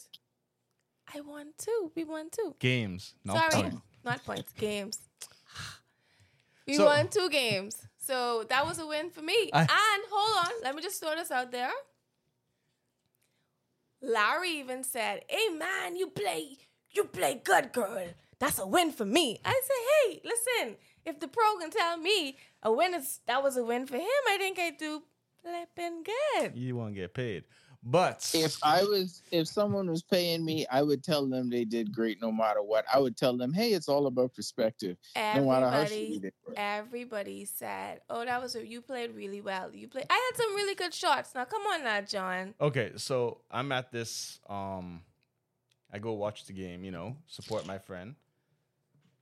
[1.14, 1.92] I won two.
[1.94, 2.54] We won two.
[2.58, 3.80] Games, not Sorry, point.
[4.04, 4.52] not points.
[4.54, 4.98] Games.
[6.66, 9.50] We So- won two games, so that was a win for me.
[9.52, 11.72] I- and hold on, let me just throw this out there.
[14.02, 16.58] Larry even said, "Hey man, you play,
[16.92, 18.08] you play good, girl.
[18.38, 22.36] That's a win for me." I said, "Hey, listen, if the pro can tell me
[22.62, 25.02] a win is that was a win for him, I think I do
[25.42, 27.44] flipping good." You won't get paid.
[27.82, 31.92] But If I was, if someone was paying me, I would tell them they did
[31.92, 32.84] great no matter what.
[32.92, 34.98] I would tell them, hey, it's all about perspective.
[35.16, 39.40] No matter how shitty Everybody, they everybody said, "Oh, that was a, you played really
[39.40, 39.70] well.
[39.72, 40.06] You played.
[40.10, 41.34] I had some really good shots.
[41.34, 42.54] Now, come on, now, John.
[42.60, 44.40] Okay, so I'm at this.
[44.48, 45.00] Um,
[45.92, 46.84] I go watch the game.
[46.84, 48.14] You know, support my friend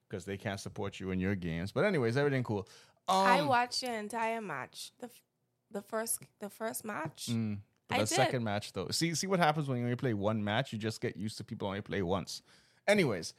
[0.09, 1.73] because they can't support you in your games.
[1.73, 2.69] But anyways, everything cool.
[3.09, 4.93] Um, I watched your entire match.
[4.99, 5.23] The f-
[5.71, 7.29] the first the first match.
[7.31, 8.15] mm, but I the did.
[8.15, 8.89] second match though.
[8.91, 10.73] See, see what happens when you only play one match.
[10.73, 12.43] You just get used to people only play once.
[12.87, 13.35] Anyways,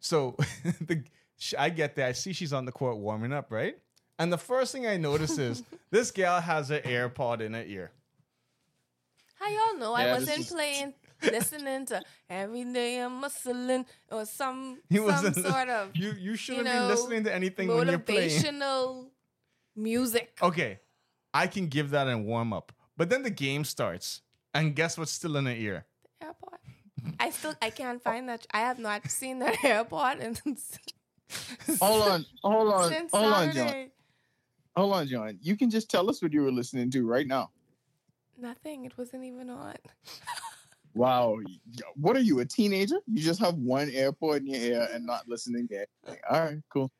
[0.00, 0.36] so
[0.86, 1.02] the
[1.58, 2.06] I get there.
[2.06, 3.76] I see she's on the court warming up, right?
[4.18, 7.90] And the first thing I notice is this gal has an AirPod in her ear.
[9.40, 13.86] How y'all know I Yeah, this wasn't is- playing, listening to every day I'm muscling
[14.10, 17.68] or some He some wasn't- sort of You you shouldn't know, be listening to anything
[17.68, 18.30] when you're playing.
[18.30, 19.08] motivational
[19.76, 20.36] music.
[20.42, 20.80] Okay,
[21.32, 24.22] I can give that in warm up, but then the game starts,
[24.52, 25.86] and guess what's still in her ear?
[26.20, 27.14] The AirPod.
[27.20, 28.46] I still I can't find that.
[28.52, 30.40] I have not seen that AirPod and
[31.80, 33.90] Hold on, hold on, since hold on, John.
[34.76, 35.38] Hold on, John.
[35.40, 37.50] You can just tell us what you were listening to right now.
[38.36, 38.84] Nothing.
[38.84, 39.74] It wasn't even on.
[40.94, 41.38] Wow.
[41.96, 42.96] What are you, a teenager?
[43.06, 46.22] You just have one AirPod in your ear and not listening to anything.
[46.30, 46.90] All right, cool.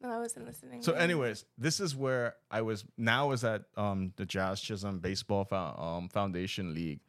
[0.00, 0.82] No, I wasn't listening.
[0.82, 2.84] So, anyways, this is where I was.
[2.96, 7.00] Now I was at um the Jazz Chisholm Baseball Fo- um, Foundation League,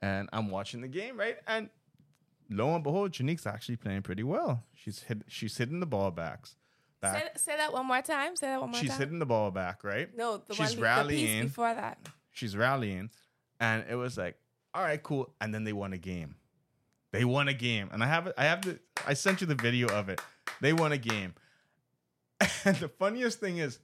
[0.00, 1.36] and I'm watching the game, right?
[1.46, 1.68] And
[2.48, 4.64] lo and behold, Genique's actually playing pretty well.
[4.74, 6.56] She's hit, she's hitting the ball backs,
[7.02, 7.38] say, back.
[7.38, 8.36] say that one more time.
[8.36, 8.96] Say that one more She's time.
[8.96, 10.08] She's hitting the ball back, right?
[10.16, 11.42] no, the she's one be- the rallying.
[11.42, 11.98] piece before that.
[12.32, 13.10] She's rallying,
[13.60, 14.36] and it was like,
[14.74, 15.32] all right, cool.
[15.40, 16.34] And then they won a game.
[17.12, 18.34] They won a game, and I have it.
[18.36, 18.80] I have the.
[19.06, 20.20] I sent you the video of it.
[20.60, 21.34] They won a game,
[22.64, 23.78] and the funniest thing is,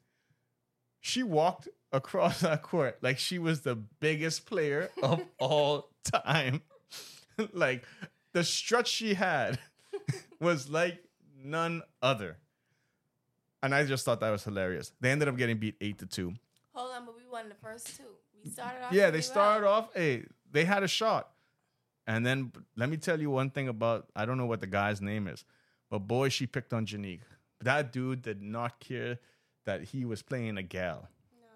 [1.00, 6.62] she walked across that court like she was the biggest player of all time.
[7.52, 7.84] like
[8.32, 9.58] the strut she had
[10.40, 11.02] was like
[11.42, 12.36] none other.
[13.62, 14.90] And I just thought that was hilarious.
[15.00, 16.34] They ended up getting beat eight to two.
[16.72, 18.04] Hold on, but we won the first two.
[18.42, 18.92] We started off.
[18.92, 19.74] Yeah, they started well.
[19.74, 19.94] off.
[19.94, 21.30] Hey, they had a shot,
[22.06, 25.00] and then let me tell you one thing about I don't know what the guy's
[25.00, 25.44] name is,
[25.90, 27.22] but boy, she picked on Genique.
[27.60, 29.18] That dude did not care
[29.66, 31.08] that he was playing a gal.
[31.32, 31.46] No.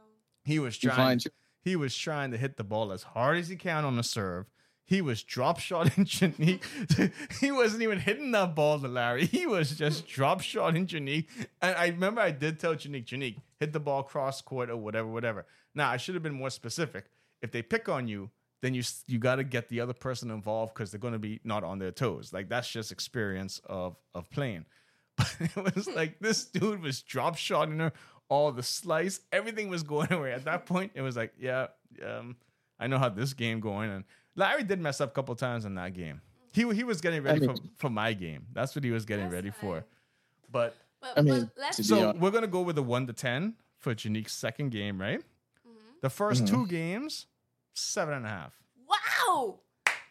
[0.44, 0.96] He was trying.
[0.96, 1.24] find
[1.62, 4.46] He was trying to hit the ball as hard as he can on the serve.
[4.86, 6.62] He was drop shotting Genique.
[7.40, 9.26] he wasn't even hitting that ball to Larry.
[9.26, 11.26] He was just drop shotting Genique.
[11.62, 15.08] And I remember I did tell Genique, Genique, hit the ball cross court or whatever,
[15.08, 15.46] whatever.
[15.74, 17.06] Now I should have been more specific.
[17.40, 18.30] If they pick on you,
[18.64, 21.38] then you you got to get the other person involved because they're going to be
[21.44, 22.32] not on their toes.
[22.32, 24.64] Like that's just experience of of playing.
[25.18, 25.36] But
[25.68, 27.92] it was like this dude was drop shotting her
[28.30, 30.32] all the slice, everything was going away.
[30.32, 31.66] At that point, it was like, yeah,
[32.04, 32.36] um,
[32.80, 33.90] I know how this game going.
[33.90, 36.22] And Larry did mess up a couple times in that game.
[36.54, 38.46] He he was getting ready I mean- for, for my game.
[38.54, 39.60] That's what he was getting That's ready fine.
[39.60, 39.84] for.
[40.50, 43.54] But But, I mean, but let's so we're gonna go with the one to ten
[43.78, 45.20] for Genique's second game, right?
[45.20, 46.00] Mhm.
[46.00, 46.48] The 1st Mhm.
[46.48, 47.26] two games,
[47.74, 48.54] seven and a half.
[48.88, 49.60] Wow.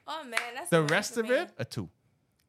[0.06, 1.36] Oh man, that's The rest of me.
[1.36, 1.90] it, a two.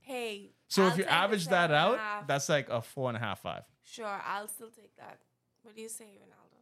[0.00, 0.50] Hey.
[0.68, 2.26] So I'll if you average that seven and a out, half.
[2.26, 3.62] that's like a four and a half, five.
[3.84, 4.20] sure.
[4.26, 5.18] I'll still take that.
[5.62, 6.58] What do you say, Ronaldo?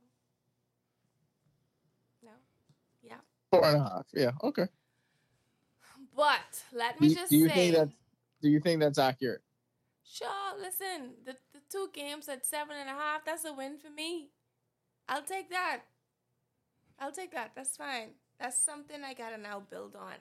[2.22, 2.30] No.
[3.02, 3.16] Yeah.
[3.50, 4.06] four and a half.
[4.12, 4.66] Yeah, okay.
[6.14, 7.54] But let me you, just do you say.
[7.54, 7.88] think that?
[8.42, 9.40] Do you think that's accurate?
[10.04, 10.28] Sure,
[10.60, 14.28] listen, the, the two games at seven and a half, that's a win for me.
[15.08, 15.80] I'll take that.
[16.98, 17.52] I'll take that.
[17.56, 18.10] That's fine.
[18.42, 20.14] That's something I gotta now build on.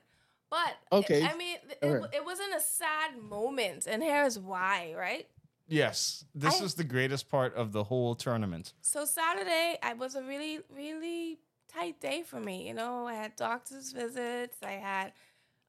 [0.52, 1.24] But Okay.
[1.24, 2.14] I mean, it, Alright.
[2.14, 5.28] it, it wasn't a sad moment, and here's why, right?
[5.68, 8.74] Yes, this I- is the greatest part of the whole tournament.
[8.82, 11.40] So Saturday, I was a really, really
[11.74, 12.68] tight day for me.
[12.68, 14.58] You know, I had doctor's visits.
[14.62, 15.14] I had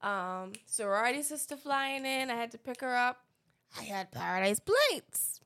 [0.03, 2.31] um, sorority sister flying in.
[2.31, 3.25] I had to pick her up.
[3.79, 5.41] I had paradise plates.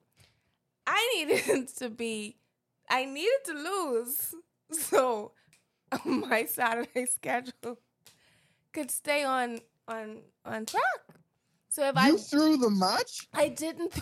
[0.86, 2.36] I needed to be.
[2.88, 4.34] I needed to lose,
[4.72, 5.32] so
[6.04, 7.78] my Saturday schedule
[8.72, 10.82] could stay on on on track.
[11.68, 13.28] So if You I threw the match.
[13.34, 13.92] I didn't.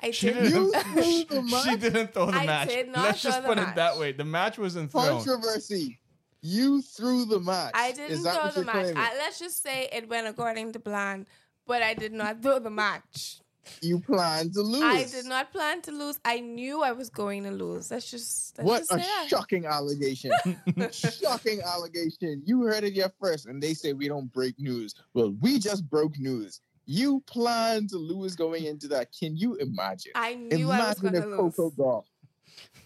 [0.00, 0.44] I She didn't.
[0.50, 0.82] You didn't.
[0.94, 1.80] threw the she match.
[1.80, 2.68] didn't throw the I match.
[2.68, 4.12] did not Let's throw just the put it that way.
[4.12, 5.22] The match wasn't thrown.
[5.22, 5.98] Controversy.
[6.40, 7.72] You threw the match.
[7.74, 8.94] I didn't throw the match.
[8.96, 11.26] I, let's just say it went according to plan,
[11.66, 13.40] but I did not throw the match.
[13.82, 14.82] You planned to lose.
[14.82, 16.18] I did not plan to lose.
[16.24, 17.90] I knew I was going to lose.
[17.90, 19.26] Let's just let's What just a say that.
[19.28, 20.30] shocking allegation.
[20.92, 22.42] shocking allegation.
[22.44, 24.94] You heard it here first, and they say we don't break news.
[25.14, 26.60] Well, we just broke news.
[26.86, 29.08] You planned to lose going into that.
[29.18, 30.12] Can you imagine?
[30.14, 31.54] I knew I was Imagine going if to lose.
[31.56, 32.04] Coco Gauff.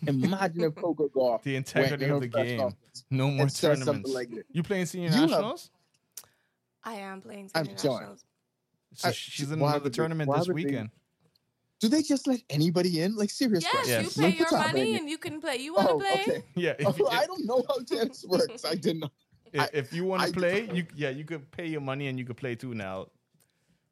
[0.06, 2.58] Imagine if Coco Gauff The went integrity in of the game.
[2.60, 3.84] conference No more tournaments.
[3.86, 4.44] something like that.
[4.50, 5.70] you playing senior You have- nationals?
[6.84, 8.16] I am playing I'm senior John.
[8.92, 9.00] Nationals.
[9.00, 10.90] So I- she's in the another they- tournament this would they- weekend.
[11.81, 13.16] Do they just let anybody in?
[13.16, 14.05] Like serious Yes, question.
[14.05, 14.96] you pay your money happening?
[14.96, 15.57] and you can play.
[15.57, 16.22] You want to Oh, play?
[16.22, 16.44] okay.
[16.55, 18.64] Yeah, if, Oh, I don't know how tennis works.
[18.64, 19.11] I didn't
[19.52, 22.24] if, if you want to play, you yeah, you could pay your money and you
[22.24, 23.09] could play too now.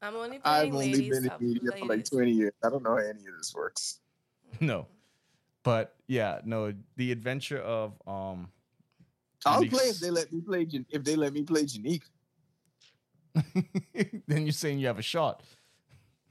[0.03, 1.09] I'm only playing I've only ladies.
[1.11, 2.53] been in stuff, media for like 20 years.
[2.65, 3.99] I don't know how any of this works.
[4.61, 4.87] No.
[5.65, 8.49] But yeah, no, the adventure of um
[9.45, 10.67] I'll Genique's- play if they let me play.
[10.91, 12.05] If they let me play Genique.
[14.27, 15.43] then you're saying you have a shot.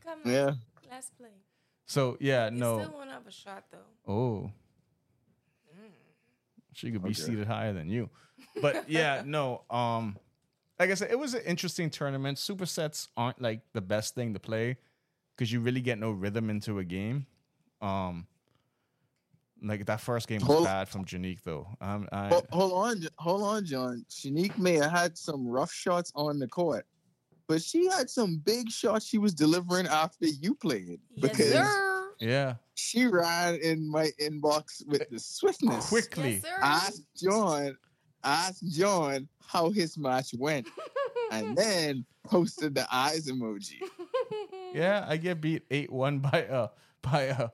[0.03, 0.51] Come on, Yeah.
[0.89, 1.29] let's play.
[1.85, 2.79] So yeah, You no.
[2.81, 4.11] still won't have a shot though.
[4.11, 4.51] Oh.
[5.75, 5.89] Mm.
[6.73, 7.13] She could be Okay.
[7.21, 8.09] seated higher than you.
[8.61, 9.63] But yeah, no.
[9.69, 10.17] Um,
[10.79, 12.37] like I said, it was an interesting tournament.
[12.37, 14.77] Supersets aren't like the best thing to play
[15.35, 17.25] because you really get no rhythm into a game.
[17.81, 18.27] Um,
[19.61, 21.67] like that first game was Hold- bad from Genique though.
[21.81, 24.05] Um, I, Hold, hold on, hold on, John.
[24.09, 26.85] Genique may have had some rough shots on the court,
[27.49, 32.09] but she had some big shots she was delivering after you played Yes, because sir.
[32.19, 35.89] yeah, she ran in my inbox with the swiftness.
[35.89, 36.33] quickly.
[36.35, 36.57] Yes, sir.
[36.61, 37.77] Ask John,
[38.23, 40.67] ask John how his match went,
[41.31, 43.79] and then posted the eyes emoji.
[44.71, 46.69] Yeah, I get beat eight one by a
[47.01, 47.49] by a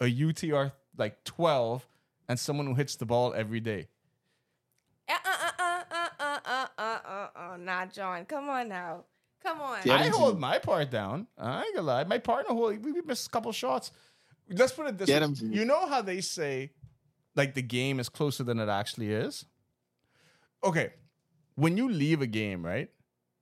[0.00, 1.88] a UTR like twelve
[2.28, 3.88] and someone who hits the ball every day.
[5.08, 8.26] Uh, uh, uh, uh, uh, uh, uh, uh, uh, nah, John.
[8.26, 9.04] Come on now.
[9.42, 9.78] Come on.
[9.84, 9.94] Yeah.
[9.94, 11.26] I hold my part down.
[11.36, 12.04] I ain't gonna lie.
[12.04, 12.84] My partner hold.
[12.84, 13.90] We, we missed a couple shots.
[14.48, 15.28] Let's put it this Get way.
[15.28, 15.60] him you.
[15.60, 16.72] You know how they say,
[17.34, 19.44] like the game is closer than it actually is.
[20.64, 20.92] Okay,
[21.56, 22.88] when you leave a game, right,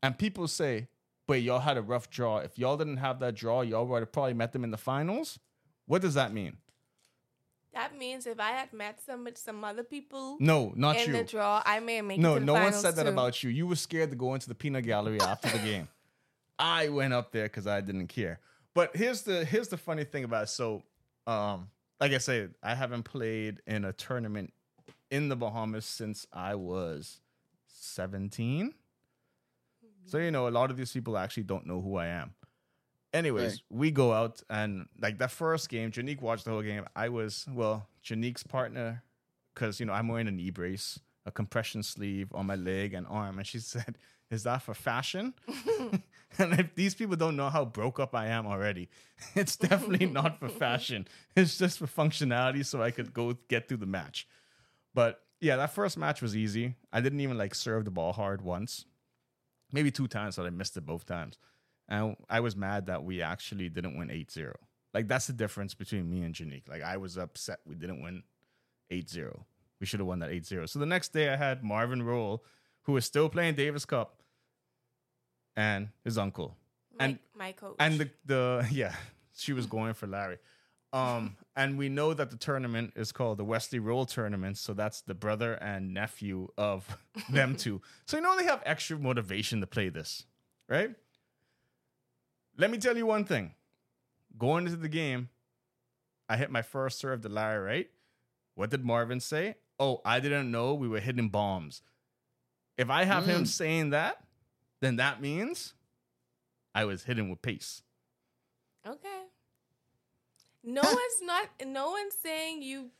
[0.02, 0.88] and people say,
[1.26, 2.38] "But y'all had a rough draw.
[2.38, 5.38] If y'all didn't have that draw, y'all would have probably met them in the finals."
[5.86, 6.56] What does that mean?
[7.72, 11.12] That means if I had met some some other people No, not in you.
[11.18, 13.10] the draw, I may make No, no one said that too.
[13.10, 13.50] about you.
[13.50, 15.88] You were scared to go into the peanut gallery after the game.
[16.58, 18.40] I went up there because I didn't care.
[18.74, 20.48] But here's the here's the funny thing about it.
[20.48, 20.82] So,
[21.26, 24.52] um, like I said, I haven't played in a tournament
[25.10, 27.20] in the Bahamas since I was
[27.68, 28.74] 17.
[30.06, 32.34] So you know, a lot of these people actually don't know who I am.
[33.12, 33.60] Anyways, Right.
[33.78, 36.84] we go out and like that first game, Genique watched the whole game.
[36.94, 39.02] I was well, Genique's partner,
[39.54, 43.06] because you know I'm wearing a knee brace, a compression sleeve on my leg and
[43.08, 43.98] arm, and she said,
[44.30, 45.34] "Is that for fashion?"
[46.38, 48.88] and if these people don't know how broke up I am already,
[49.34, 51.08] it's definitely not for fashion.
[51.34, 54.28] It's just for functionality, so I could go get through the match.
[54.94, 56.76] But yeah, that first match was easy.
[56.92, 58.84] I didn't even like serve the ball hard once,
[59.72, 61.38] maybe two times, but I missed it both times.
[61.90, 64.54] And I was mad that we actually didn't win 8 0.
[64.94, 66.68] Like, that's the difference between me and Genique.
[66.68, 68.22] Like, I was upset we didn't win
[68.90, 69.44] 8 0.
[69.80, 70.66] We should have won that 8 0.
[70.66, 72.44] So the next day, I had Marvin Rolle,
[72.82, 74.22] who was still playing Davis Cup,
[75.56, 76.56] and his uncle.
[76.98, 77.76] my, and- my coach.
[77.78, 78.94] And the, the yeah,
[79.34, 80.38] she was going for Larry.
[80.92, 85.02] Um, and we know that the tournament is called the Wesley Rolle Tournament, so that's
[85.02, 86.84] the brother and nephew of
[87.30, 87.80] them two.
[88.06, 90.24] So you know they have extra motivation to play this,
[90.68, 90.90] right?
[92.60, 93.54] Let me tell you one thing.
[94.36, 95.30] Going into the game,
[96.28, 97.90] I hit my first serve to Larry, right?
[98.54, 99.54] What did Marvin say?
[99.78, 101.80] Oh, I didn't know we were hitting bombs.
[102.76, 103.46] If I have him Mm.
[103.46, 104.22] saying that,
[104.80, 105.72] then that means
[106.74, 107.82] I was hitting with pace.
[108.86, 109.22] okay.
[110.62, 111.48] No one's not.
[111.66, 112.90] No one's saying you.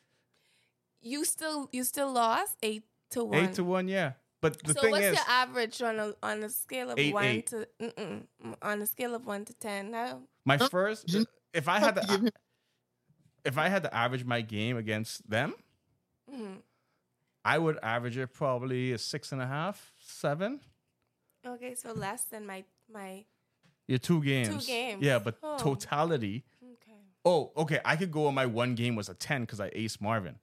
[1.03, 3.39] You still you still lost eight to one.
[3.45, 4.13] Eight to one, yeah.
[4.41, 7.13] But the so thing what's is, your average on a on a scale of Eight,
[7.13, 7.47] one eight.
[7.49, 7.69] to
[8.63, 9.93] on a scale of one to ten?
[9.93, 11.15] How my first,
[11.53, 12.33] if I had to give to, him-
[13.45, 15.55] if I had to average my game against them,
[16.33, 16.63] mhm.
[17.45, 20.61] I would average it probably a six and a half, seven.
[21.47, 23.25] Okay, so less than my my.
[23.89, 24.49] Yeah, two games.
[24.65, 25.03] Two games.
[25.03, 25.59] Yeah, but Oh.
[25.59, 26.45] totality.
[26.63, 27.81] Okay, Oh, okay.
[27.85, 30.39] I could go on my one game was a ten because I aced Marvin.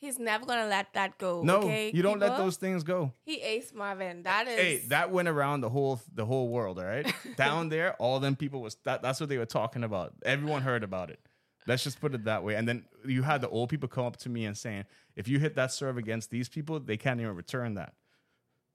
[0.00, 1.42] He's never gonna let that go.
[1.42, 3.12] No, okay, you don't let those things go.
[3.22, 4.22] He ace Marvin.
[4.24, 4.58] That is.
[4.58, 6.78] Hey, that went around the whole the whole world.
[6.78, 9.02] All right, down there, all them people was that.
[9.02, 10.14] That's what they were talking about.
[10.24, 11.20] Everyone heard about it.
[11.66, 12.56] Let's just put it that way.
[12.56, 15.38] And then you had the old people come up to me and saying, if you
[15.38, 17.92] hit that serve against these people, they can't even return that.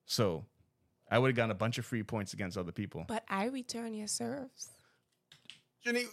[0.06, 0.44] So
[1.10, 3.04] I would have gotten a bunch of free points against other people.
[3.08, 4.70] But I return your serves.
[5.84, 6.04] Jenny,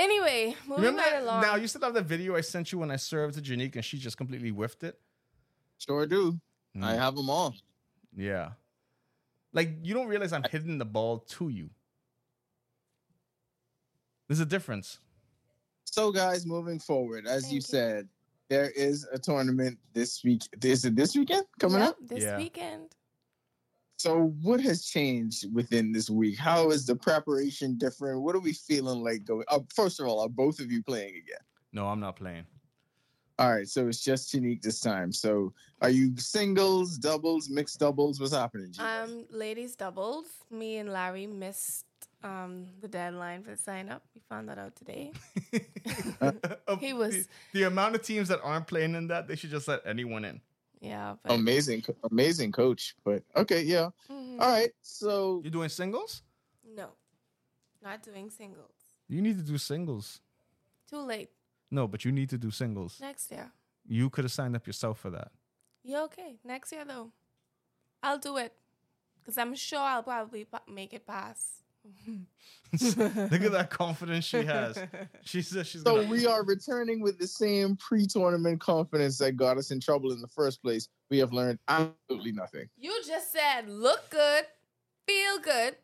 [0.00, 1.42] Anyway, moving remember right that- along.
[1.42, 3.84] now you still have the video I sent you when I served to Genique and
[3.84, 4.98] she just completely whiffed it?
[5.78, 6.40] Sure do.
[6.76, 6.98] I Mm.
[6.98, 7.54] have them all.
[8.16, 8.52] Yeah.
[9.52, 11.70] Like you don't realize I'm hitting the ball to you.
[14.28, 15.00] There's a difference.
[15.84, 17.60] So, guys, moving forward, as Thank you you.
[17.62, 18.08] said,
[18.48, 20.42] there is a tournament this week.
[20.62, 21.96] Is it this weekend coming Yep, up?
[22.00, 22.36] this Yeah.
[22.38, 22.94] weekend.
[24.00, 26.38] So, what has changed within this week?
[26.38, 28.22] How is the preparation different?
[28.22, 29.44] What are we feeling like going?
[29.48, 31.44] Uh, first of all, are both of you playing again?
[31.74, 32.46] No, I'm not playing.
[33.38, 35.12] All right, so it's just Genique this time.
[35.12, 38.18] So, are you singles, doubles, mixed doubles?
[38.18, 38.72] What's happening?
[38.72, 38.80] G?
[38.82, 40.24] Um, ladies doubles.
[40.50, 41.84] Me and Larry missed
[42.24, 44.02] um the deadline for the sign up.
[44.14, 45.12] We found that out today.
[46.80, 49.68] He was- the, the amount of teams that aren't playing in that, they should just
[49.68, 50.40] let anyone in.
[50.80, 52.94] Yeah, but amazing, amazing coach.
[53.04, 53.90] But okay, yeah.
[54.08, 54.40] Mhm.
[54.40, 56.22] All right, so You're doing singles?
[56.64, 56.90] no,
[57.82, 58.72] not doing singles.
[59.08, 60.20] You need to do singles.
[60.88, 61.30] Too late.
[61.70, 62.98] No, but you need to do singles.
[63.00, 63.52] Next year.
[63.86, 65.32] You could have signed up yourself for that.
[65.82, 66.38] Yeah, okay.
[66.44, 67.12] Next year though,
[68.02, 68.52] I'll do it
[69.18, 71.62] because I'm sure I'll probably make it pass.
[72.80, 74.78] Look at that confidence she has.
[75.24, 76.08] She says she's So gonna.
[76.08, 80.28] we are returning with the same pre-tournament confidence that got us in trouble in the
[80.28, 80.88] first place.
[81.10, 82.68] We have learned absolutely nothing.
[82.76, 84.44] You just said look good,
[85.06, 85.76] feel good,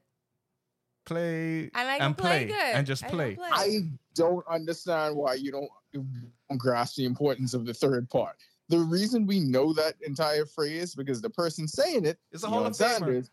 [1.06, 3.38] play and I can play, good and just I can play.
[3.40, 3.80] I
[4.14, 6.06] don't understand why you don't, you
[6.48, 8.36] don't grasp the importance of the third part.
[8.68, 12.66] The reason we know that entire phrase because the person saying It's a Hall Deion
[12.66, 12.98] of Famer.
[12.98, 13.30] Sanders,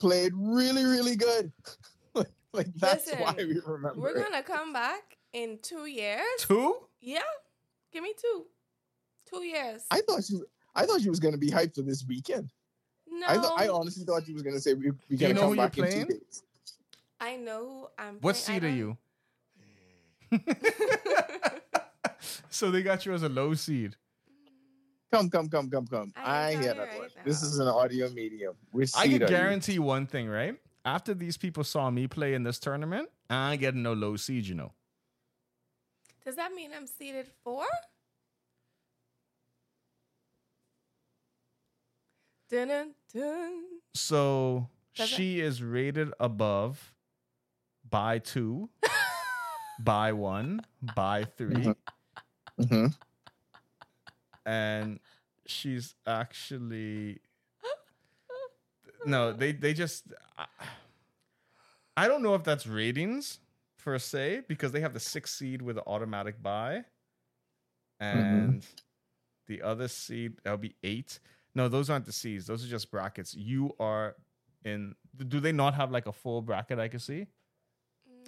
[0.00, 1.52] played really, really good.
[2.54, 4.00] like that's Listen, why we remember.
[4.00, 4.22] We're it.
[4.24, 6.22] gonna come back in two years.
[6.38, 6.76] Two?
[7.00, 7.20] Yeah,
[7.92, 8.46] give me two.
[9.30, 9.84] Two years.
[9.90, 10.44] I thought you,
[10.74, 12.50] I thought you was gonna be hyped for this weekend.
[13.10, 15.34] no, I, th- I honestly thought you was gonna say we, we Do you gotta
[15.34, 16.06] know come who you're back in two playing?
[16.06, 16.42] days.
[17.20, 18.14] I know who I'm.
[18.20, 18.96] What playing- seed are you?
[22.50, 23.96] so they got you as a low seed.
[25.12, 26.12] Come, come, come, come, come.
[26.16, 27.00] I I, hear tell you that one.
[27.02, 28.54] right This is an audio medium.
[28.72, 29.28] Which I can are you?
[29.28, 30.56] guarantee one thing, right?
[30.84, 34.46] After these people saw me play in this tournament, I ain't getting no low seed,
[34.46, 34.72] you know.
[36.24, 37.64] Does that mean I'm seated four?
[42.50, 43.62] Dun dun dun.
[43.94, 46.94] So Does she is rated above
[47.88, 48.68] by two,
[49.80, 50.60] by one,
[50.94, 51.76] by 3 Mhm.
[52.60, 52.98] Mhm.
[54.46, 55.00] and
[55.46, 57.20] she's actually
[59.06, 60.04] no they they just
[60.38, 60.46] I,
[61.96, 63.38] I don't know if that's ratings
[63.82, 66.84] per se because they have the sixth seed with the automatic buy
[68.02, 68.18] mm-hmm.
[68.18, 68.66] and
[69.46, 71.18] the other seed that'll be eight
[71.54, 74.16] no those aren't the seeds those are just brackets you are
[74.64, 74.94] in
[75.28, 77.26] do they not have like a full bracket i can see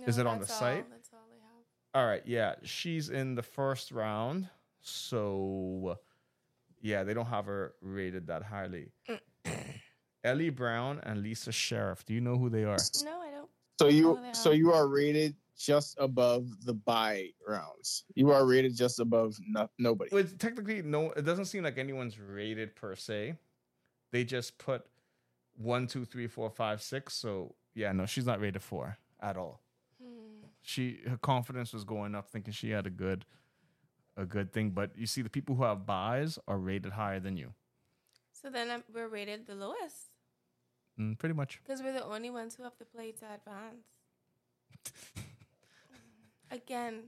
[0.06, 0.90] Is it on the that's site?
[0.90, 2.02] That's all they have.
[2.02, 4.48] all right, yeah, she's in the first round,
[4.82, 5.98] so
[6.82, 8.92] yeah, they don't have her rated that highly.
[10.26, 12.04] Ellie Brown and Lisa Sheriff.
[12.04, 12.76] Do you know who they are?
[13.04, 13.48] No, I don't.
[13.78, 14.54] So you, they so are.
[14.54, 18.04] you are rated just above the buy rounds.
[18.14, 20.10] You are rated just above no, nobody.
[20.12, 21.12] Well, it's technically, no.
[21.12, 23.36] It doesn't seem like anyone's rated per se.
[24.10, 24.84] They just put
[25.56, 27.14] one, two, three, four, five, six.
[27.14, 29.60] So yeah, no, she's not rated four at all.
[30.02, 30.46] Hmm.
[30.62, 33.24] She her confidence was going up, thinking she had a good,
[34.16, 34.70] a good thing.
[34.70, 37.54] But you see, the people who have buys are rated higher than you.
[38.32, 40.15] So then we're rated the lowest
[40.98, 41.60] Mm, pretty much.
[41.62, 43.84] because we're the only ones who have to play to advance.
[46.50, 47.04] Again,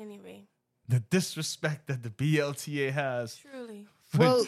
[0.00, 0.44] anyway,
[0.88, 3.36] the disrespect that the BLTA has.
[3.36, 3.86] truly.
[4.16, 4.46] Well,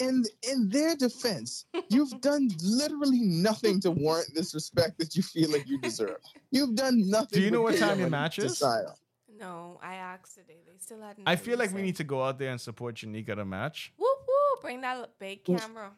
[0.00, 5.50] in in their defense, you've done literally nothing to warrant this respect that you feel
[5.52, 6.16] like you deserve.
[6.50, 7.38] You've done nothing.
[7.38, 8.56] Do you know what time your your match is?
[8.58, 8.96] sign up.
[9.38, 10.60] No, I asked today.
[10.66, 11.28] They still hadn't.
[11.28, 13.92] I feel like we need to go out there and support Genique at a match.
[13.98, 14.62] Whoop whoop!
[14.62, 15.92] Bring that big camera.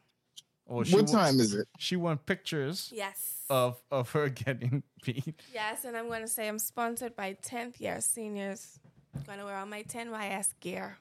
[0.85, 1.69] She What wa- time is it?
[1.79, 3.45] She want pictures Yes.
[3.51, 5.43] of of her getting beat.
[5.53, 8.79] Yes, and I'm going to say I'm sponsored by 10th year seniors.
[9.15, 10.97] I'm going to wear all my 10YS gear.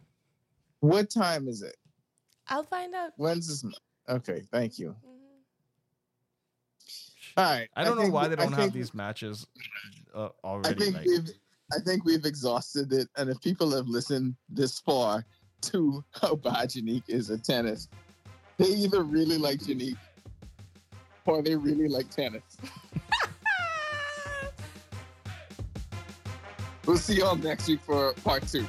[0.81, 1.77] What time is it?
[2.47, 3.11] I'll find out.
[3.17, 3.63] When's this?
[4.09, 4.95] Okay, thank you.
[5.05, 5.17] Mhm.
[7.37, 7.69] All right.
[7.75, 9.47] I don't know why they don't have think- these matches
[10.13, 10.75] uh, I already.
[10.79, 11.29] think Like, we've
[11.73, 15.23] I think we've exhausted it, and if people have listened this far
[15.61, 17.87] to how bad Genique is a tennis,
[18.61, 19.97] they either really like Genique
[21.25, 22.43] or they really like tennis.
[26.87, 28.65] We'll see y'all next week for part two.